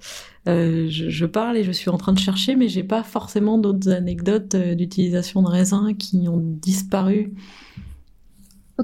[0.47, 3.89] Euh, je, parle et je suis en train de chercher, mais j'ai pas forcément d'autres
[3.89, 7.33] anecdotes euh, d'utilisation de raisins qui ont disparu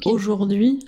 [0.03, 0.79] aujourd'hui.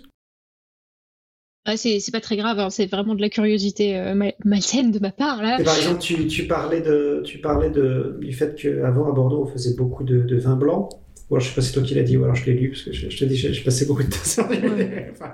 [1.69, 2.69] Ah, c'est pas très grave, hein.
[2.69, 4.01] c'est vraiment de la curiosité
[4.45, 5.61] malsaine de ma part là.
[5.61, 9.51] par exemple, tu, tu, parlais, de, tu parlais de, du fait qu'avant à Bordeaux on
[9.51, 10.87] faisait beaucoup de, de vin blanc.
[11.29, 12.69] Bon, je sais pas si c'est toi qui l'as dit ou alors je l'ai lu
[12.69, 14.47] parce que je, je te dis, je, passais beaucoup de temps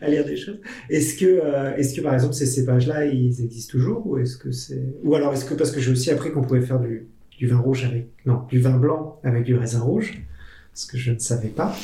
[0.00, 0.60] à lire des choses.
[0.88, 4.52] Est-ce que, euh, est-ce que par exemple ces cépages-là, ils existent toujours ou est-ce que
[4.52, 7.48] c'est, ou alors est-ce que parce que j'ai aussi appris qu'on pouvait faire du, du
[7.48, 10.22] vin rouge avec, non, du vin blanc avec du raisin rouge,
[10.74, 11.74] ce que je ne savais pas.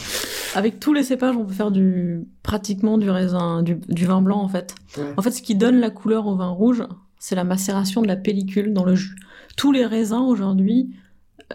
[0.54, 4.40] Avec tous les cépages, on peut faire du pratiquement du raisin, du, du vin blanc
[4.40, 4.74] en fait.
[5.16, 6.84] En fait, ce qui donne la couleur au vin rouge,
[7.18, 9.16] c'est la macération de la pellicule dans le jus.
[9.56, 10.90] Tous les raisins aujourd'hui,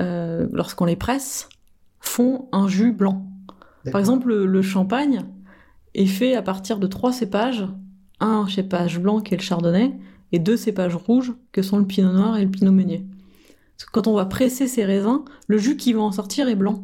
[0.01, 1.49] euh, lorsqu'on les presse,
[1.99, 3.25] font un jus blanc.
[3.91, 5.25] Par exemple, le, champagne
[5.93, 7.65] est fait à partir de trois cépages,
[8.19, 9.93] un cépage blanc qui est le chardonnay,
[10.31, 13.05] et deux cépages rouges que sont le pinot noir et le pinot meunier.
[13.91, 16.83] Quand on va presser ces raisins, le jus qui va en sortir est blanc.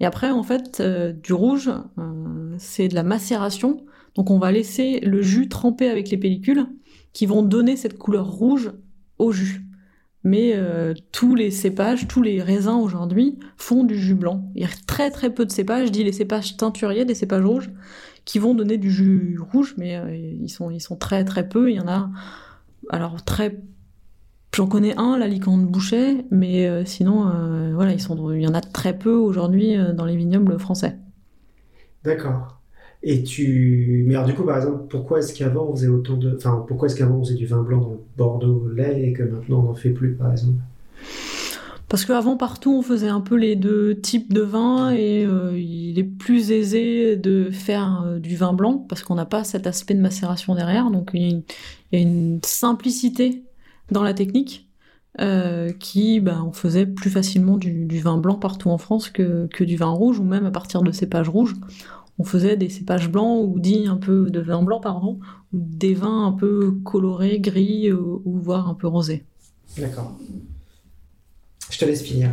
[0.00, 3.84] Et après, en fait, euh, du rouge, euh, c'est de la macération.
[4.14, 6.66] Donc on va laisser le jus tremper avec les pellicules
[7.12, 8.72] qui vont donner cette couleur rouge
[9.18, 9.64] au jus
[10.22, 14.50] mais euh, tous les cépages, tous les raisins aujourd'hui font du jus blanc.
[14.54, 17.42] Il y a très très peu de cépages, je dis les cépages teinturiers, des cépages
[17.42, 17.70] rouges,
[18.26, 19.98] qui vont donner du jus rouge, mais
[20.38, 21.70] ils, sont, ils sont très très peu.
[21.70, 22.10] Il y en a,
[22.90, 23.62] alors très,
[24.54, 27.32] j'en connais un, la licande boucher, mais euh, sinon,
[27.74, 30.96] voilà, ils sont, il y en a très peu aujourd'hui dans les vignobles français.
[32.04, 32.60] D'accord.
[33.02, 34.04] Et tu.
[34.06, 36.36] Mais alors, du coup, par exemple, pourquoi est-ce qu'avant on faisait autant de.
[36.36, 39.22] Enfin, pourquoi est-ce qu'avant on faisait du vin blanc dans le Bordeaux lait et que
[39.22, 40.60] maintenant on n'en fait plus, par exemple?
[41.90, 45.98] Parce qu'avant, partout, on faisait un peu les deux types de vin et euh, il
[45.98, 49.94] est plus aisé de faire euh, du vin blanc parce qu'on n'a pas cet aspect
[49.94, 50.92] de macération derrière.
[50.92, 51.42] Donc, il
[51.92, 53.42] y a une, simplicité
[53.90, 54.68] dans la technique
[55.20, 59.64] euh, qui, bah, on faisait plus facilement du, vin blanc partout en France que, que,
[59.64, 61.56] du vin rouge ou même à partir de cépages rouges
[62.20, 65.18] on faisait des cépages blancs ou dit un peu de vin blanc, pardon,
[65.54, 69.24] ou des vins un peu colorés, gris euh, ou voire un peu rosés.
[69.78, 70.18] D'accord.
[71.70, 72.30] Je te laisse finir.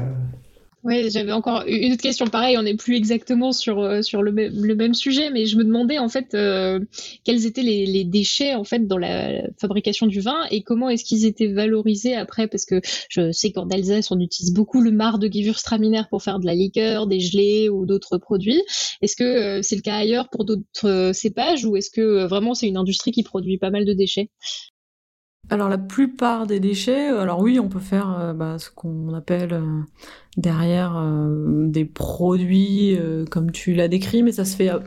[0.83, 2.27] Oui, j'avais encore une autre question.
[2.27, 5.97] Pareil, on n'est plus exactement sur, euh, sur le, même sujet, mais je me demandais
[5.97, 6.79] en fait euh,
[7.23, 11.25] quels étaient les, déchets en fait dans la fabrication du vin et comment est-ce qu'ils
[11.25, 15.27] étaient valorisés après, parce que je sais qu'en Alsace on utilise beaucoup le marc de
[15.27, 18.61] Gewürztraminer pour faire de la liqueur, des gelées ou d'autres produits.
[19.01, 22.67] Est-ce que euh, c'est le cas ailleurs pour d'autres cépages ou est-ce que vraiment c'est
[22.67, 24.29] une industrie qui produit pas mal de déchets?
[25.49, 29.61] Alors la plupart des déchets, alors oui, on peut faire bah, ce qu'on appelle
[30.37, 34.79] derrière euh, des produits euh, comme tu l'as décrit, mais ça se fait euh,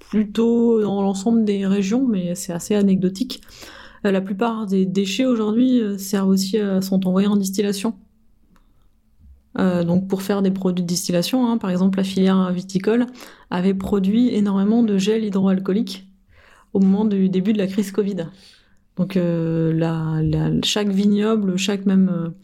[0.00, 3.40] plutôt dans l'ensemble des régions, mais c'est assez anecdotique.
[4.02, 7.94] la plupart des déchets aujourd'hui servent aussi à, sont envoyés en distillation.
[9.56, 13.06] donc pour faire des produits de distillation, hein, par exemple la filière viticole
[13.50, 16.08] avait produit énormément de gel hydroalcoolique
[16.72, 18.28] au moment du début de la crise Covid.
[18.98, 20.20] Donc la,
[20.62, 22.34] chaque vignoble, chaque même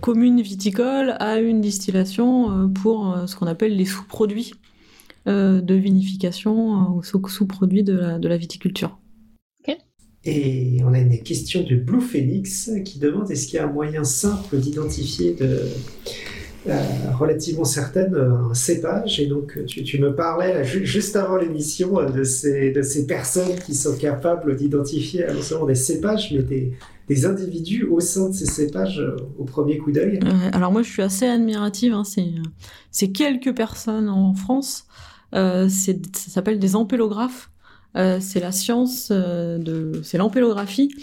[0.00, 4.54] commune viticole a une distillation euh, pour euh, ce qu'on appelle les sous-produits
[5.26, 8.98] euh, de vinification ou sous-produits de la, de la viticulture.
[10.24, 13.72] Et on a une question de Blue Phoenix qui demande est-ce qu'il y a un
[13.72, 15.62] moyen simple d'identifier de,
[17.18, 19.20] relativement certaine un cépage.
[19.20, 23.96] Et donc, tu, me parlais juste avant l'émission de ces, de ces personnes qui sont
[23.96, 26.72] capables d'identifier non seulement des cépages, mais des,
[27.08, 30.20] des individus au sein de ces cépages euh, au premier coup d'œil
[30.52, 31.94] Alors moi, je suis assez admirative.
[31.94, 32.02] Hein,
[32.90, 34.86] c'est quelques personnes en France.
[35.34, 37.50] Euh, ça s'appelle des ampélographes.
[37.96, 40.94] Euh, c'est la science de, c'est l'ampélographie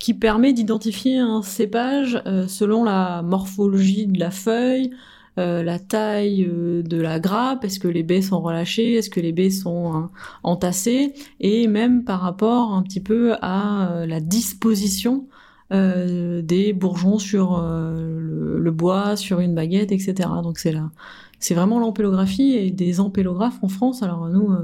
[0.00, 4.90] qui permet d'identifier un cépage selon la morphologie de la feuille,
[5.38, 9.20] euh, la taille euh, de la grappe, est-ce que les baies sont relâchées, est-ce que
[9.20, 10.10] les baies sont hein,
[10.42, 15.26] entassées, et même par rapport un petit peu à la disposition
[15.70, 20.28] des bourgeons sur le, bois, sur une baguette, etc.
[20.42, 20.90] Donc c'est là,
[21.38, 24.02] c'est vraiment l'ampélographie et des ampélographes en France.
[24.02, 24.54] Alors nous,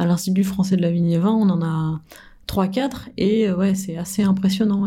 [0.00, 2.00] à l'Institut français de la vigne et vin, on en a
[2.48, 4.86] 3-4 et ouais, c'est assez impressionnant.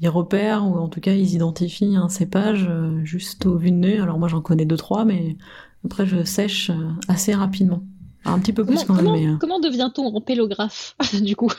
[0.00, 3.76] Ils repèrent ou en tout cas ils identifient un cépage euh, juste au vu de
[3.76, 3.98] nez.
[3.98, 5.36] Alors moi j'en connais deux trois, mais
[5.84, 7.82] après je sèche euh, assez rapidement.
[8.24, 9.34] un petit peu plus comment, quand même.
[9.34, 11.50] Euh, comment, devient-on empélographe du coup?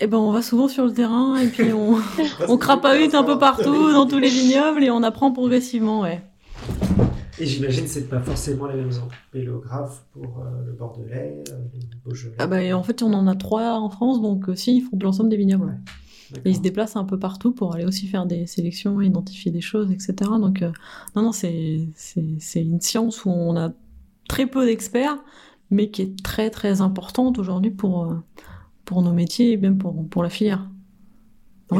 [0.00, 1.98] Eh ben, on va souvent sur le terrain et puis on,
[2.48, 6.22] on crapahute un peu partout dans tous les vignobles et on apprend progressivement, ouais.
[7.40, 12.36] Et j'imagine que c'est pas forcément les mêmes empélographes pour le Bordelais, le Beaujolais.
[12.38, 15.02] Ah bah, en fait, on en a trois en France, donc aussi, ils font de
[15.02, 15.80] l'ensemble des vignobles.
[16.44, 19.60] Et ils se déplacent un peu partout pour aller aussi faire des sélections, identifier des
[19.60, 20.14] choses, etc.
[20.40, 20.70] Donc, euh,
[21.14, 21.88] non, non, c'est,
[22.56, 23.72] une science où on a
[24.28, 25.18] très peu d'experts,
[25.70, 28.14] mais qui est très, très importante aujourd'hui pour, euh,
[28.84, 30.68] pour nos métiers et même pour, pour la filière.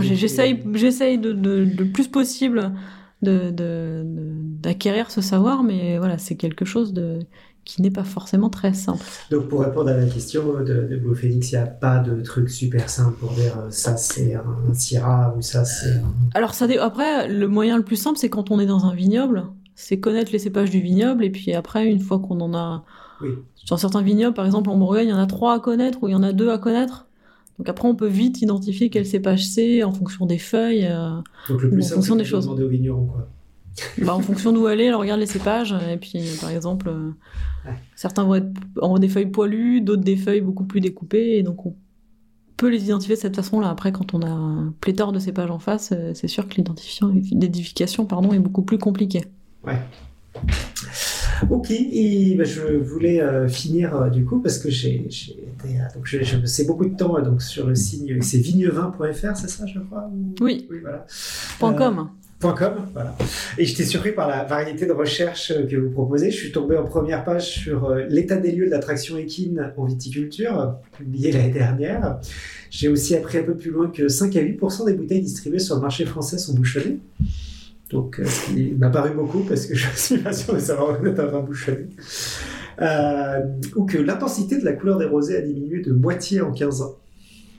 [0.00, 2.72] J'essaye, de, de, le plus possible
[3.22, 4.02] de,
[4.60, 7.20] d'acquérir ce savoir, mais voilà, c'est quelque chose de,
[7.64, 9.04] qui n'est pas forcément très simple.
[9.30, 12.20] Donc pour répondre à la question de, de Blue Phoenix, il n'y a pas de
[12.22, 16.00] truc super simple pour dire euh, ça c'est un Syrah ou ça c'est...
[16.34, 19.44] Alors ça après, le moyen le plus simple c'est quand on est dans un vignoble,
[19.74, 22.84] c'est connaître les cépages du vignoble et puis après une fois qu'on en a...
[23.20, 23.30] Oui.
[23.54, 26.08] Sur certains vignobles, par exemple en Bourgogne, il y en a trois à connaître ou
[26.08, 27.06] il y en a deux à connaître.
[27.58, 31.10] Donc après, on peut vite identifier quel cépage c'est en fonction des feuilles, euh,
[31.48, 32.44] Donc le plus en fonction des choses.
[32.44, 33.28] Demander au vigneron, quoi.
[33.98, 35.74] Bah, en fonction d'où elle est, elle regarde les cépages.
[35.90, 38.48] Et puis, par exemple, euh, certains vont être
[38.80, 41.38] en des feuilles poilues, d'autres des feuilles beaucoup plus découpées.
[41.38, 41.74] Et donc, on
[42.56, 43.70] peut les identifier de cette façon-là.
[43.70, 48.06] Après, quand on a un pléthore de cépages en face, euh, c'est sûr que l'identification
[48.06, 49.24] pardon, est beaucoup plus compliquée.
[49.66, 49.78] Ouais.
[51.50, 55.08] Ok, et bah, je voulais euh, finir du coup parce que j'ai
[55.94, 59.80] donc je, je beaucoup de temps donc sur le signe c'est vignevin.fr c'est ça je
[59.80, 60.10] crois
[60.40, 60.66] Oui.
[60.70, 61.06] oui voilà.
[61.76, 62.08] .com.
[63.58, 66.30] Et j'étais surpris par la variété de recherches euh, que vous proposez.
[66.30, 69.84] Je suis tombé en première page sur euh, l'état des lieux de l'attraction équine en
[69.84, 72.18] viticulture, publié l'année dernière.
[72.70, 75.76] J'ai aussi appris un peu plus loin que 5 à 8% des bouteilles distribuées sur
[75.76, 76.98] le marché français sont bouchonnées.
[77.90, 81.00] Donc, euh, ce qui m'a paru beaucoup parce que je suis pas sûr de savoir
[81.00, 81.86] où un vin bouchonné.
[83.76, 86.96] ou que l'intensité de la couleur des rosés a diminué de moitié en 15 ans.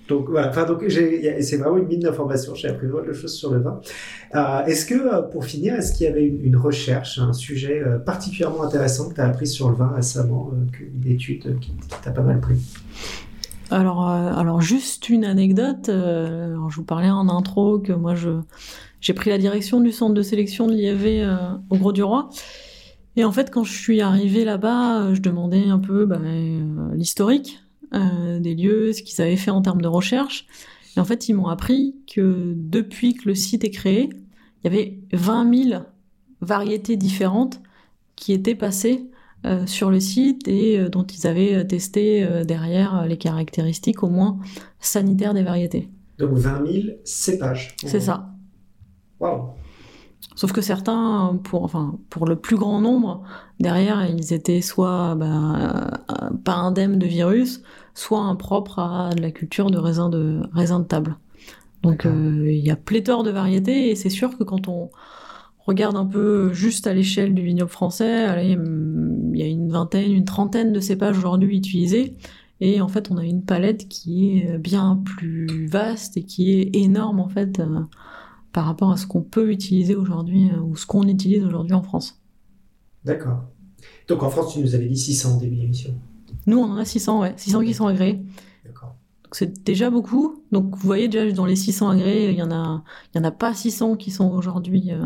[0.07, 2.53] Donc enfin donc c'est vraiment une mine d'informations.
[2.53, 3.81] J'ai appris de choses sur le vin.
[4.35, 7.97] Euh, est-ce que euh, pour finir, est-ce qu'il y avait une, recherche, un sujet euh,
[7.97, 12.21] particulièrement intéressant que tu as appris sur le vin récemment, une étude qui, t'a pas
[12.21, 12.57] mal pris?
[13.71, 15.87] Alors, alors juste une anecdote.
[15.87, 18.13] je vous parlais en intro que moi
[19.01, 22.29] j'ai pris la direction du centre de sélection de l'IAV au Gros du Roi.
[23.15, 26.19] Et en fait, quand je suis arrivée là-bas, je demandais un peu bah,
[26.93, 30.47] l'historique euh, des lieux, ce qu'ils avaient fait en termes de recherche.
[30.95, 34.09] Et en fait, ils m'ont appris que depuis que le site est créé,
[34.63, 35.83] il y avait 20 000
[36.41, 37.61] variétés différentes
[38.15, 39.09] qui étaient passées
[39.45, 44.39] euh, sur le site et euh, dont ils avaient testé derrière les caractéristiques au moins
[44.79, 45.89] sanitaires des variétés.
[46.17, 47.75] Donc 20 000 cépages.
[47.83, 48.31] C'est ça.
[49.19, 49.49] Waouh
[50.35, 53.23] Sauf que certains, pour, enfin, pour le plus grand nombre,
[53.59, 55.91] derrière, ils étaient soit ben,
[56.43, 57.61] pas indemnes de virus,
[57.93, 61.15] soit impropres à de la culture de raisin de, raisin de table.
[61.83, 64.89] Donc euh, il y a pléthore de variétés et c'est sûr que quand on
[65.67, 70.25] regarde un peu juste à l'échelle du vignoble français, il y a une vingtaine, une
[70.25, 72.15] trentaine de cépages aujourd'hui utilisés.
[72.61, 76.75] Et en fait, on a une palette qui est bien plus vaste et qui est
[76.75, 77.81] énorme en fait euh,
[78.55, 81.83] par rapport à ce qu'on peut utiliser aujourd'hui euh, ou ce qu'on utilise aujourd'hui en
[81.83, 82.21] France.
[83.03, 83.43] D'accord.
[84.07, 85.93] Donc en France, tu nous avais dit 600 au début de l'émission.
[86.47, 87.33] Nous, on en a 600, ouais.
[87.35, 88.21] 600 qui sont agréés.
[88.63, 88.95] D'accord.
[89.33, 90.41] C'est déjà beaucoup.
[90.53, 92.81] Donc, vous voyez déjà dans les 600 agréés, il y en a,
[93.13, 95.05] il y en a pas 600 qui sont aujourd'hui euh,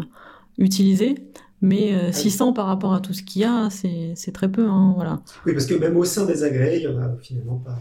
[0.60, 1.16] utilisés.
[1.62, 4.70] Mais 600 euh, ah par rapport à tout ce qu'il y a, c'est très peu.
[4.70, 5.24] Hein, voilà.
[5.48, 7.80] Oui, parce que même au sein des agréés, il y en a finalement pas.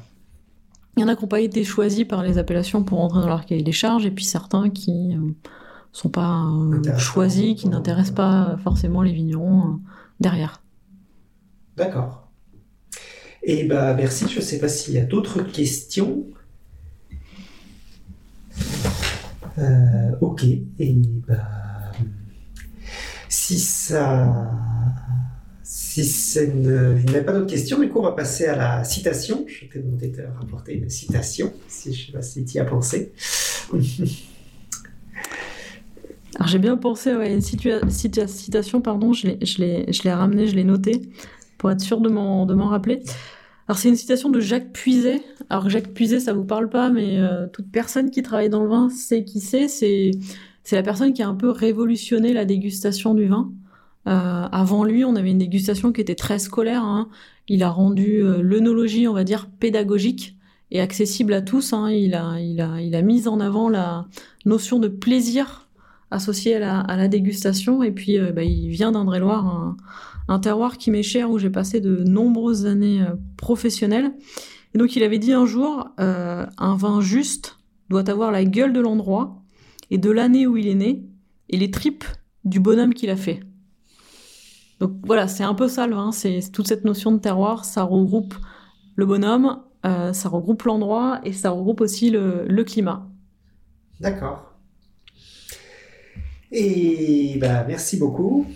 [0.96, 3.28] Il y en a qui n'ont pas été choisis par les appellations pour entrer dans
[3.28, 5.30] leur cahier des charges, et puis certains qui euh,
[5.92, 6.46] sont pas
[6.98, 9.80] choisis, qui n'intéressent pas forcément les vignerons
[10.20, 10.62] derrière.
[11.76, 12.28] D'accord.
[13.42, 16.26] Et bah merci, je ne sais pas s'il y a d'autres questions.
[19.58, 20.94] Euh, ok, et
[21.26, 21.48] bah
[23.28, 24.50] si ça.
[25.62, 29.44] Si il n'y a pas d'autres questions, du coup, on va passer à la citation.
[29.48, 32.60] Je t'ai demandé de rapporter une citation, si je ne sais pas si tu y
[32.60, 33.12] as pensé.
[36.38, 41.10] Alors j'ai bien pensé à une citation, pardon, je l'ai ramené, je l'ai noté
[41.58, 43.02] pour être sûr de m'en rappeler.
[43.68, 45.20] Alors c'est une citation de Jacques Puiset.
[45.50, 48.68] Alors Jacques Puiset, ça vous parle pas, mais euh, toute personne qui travaille dans le
[48.68, 49.68] vin sait qui c'est.
[49.68, 50.12] C'est
[50.62, 53.50] c'est la personne qui a un peu révolutionné la dégustation du vin.
[54.06, 56.84] Euh, avant lui, on avait une dégustation qui était très scolaire.
[56.84, 57.08] Hein.
[57.48, 60.36] Il a rendu euh, l'œnologie, on va dire, pédagogique
[60.70, 61.72] et accessible à tous.
[61.72, 61.90] Hein.
[61.90, 64.06] Il, a, il, a, il a mis en avant la
[64.44, 65.67] notion de plaisir
[66.10, 67.82] associée à la, dégustation.
[67.82, 69.76] Et puis, bah, il vient d'Indre-et-Loire,
[70.28, 74.12] un, terroir qui m'est cher, où j'ai passé de nombreuses années euh, professionnelles.
[74.74, 78.72] Et donc il avait dit un jour, euh, un vin juste doit avoir la gueule
[78.72, 79.42] de l'endroit
[79.90, 81.06] et de l'année où il est né
[81.48, 82.04] et les tripes
[82.44, 83.40] du bonhomme qu'il a fait.
[84.78, 87.82] Donc voilà, c'est un peu ça le vin, c'est toute cette notion de terroir, ça
[87.82, 88.34] regroupe
[88.94, 93.08] le bonhomme, euh, ça regroupe l'endroit et ça regroupe aussi le, le climat.
[94.00, 94.47] D'accord.
[96.52, 98.46] Et bah, merci beaucoup.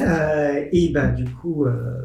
[0.00, 2.04] Euh, et ben, du coup, euh,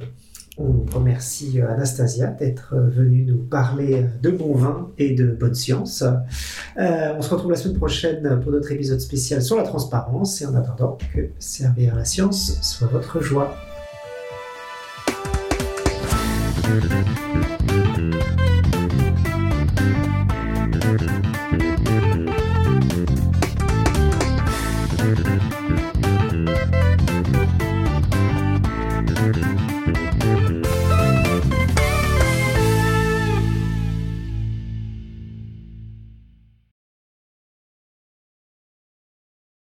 [0.57, 6.03] on remercie euh, Anastasia d'être venue nous parler de bon vin et de bonne science.
[6.77, 10.55] on se retrouve la semaine prochaine pour notre épisode spécial sur la transparence et en
[10.55, 13.55] attendant que servir la science soit votre joie.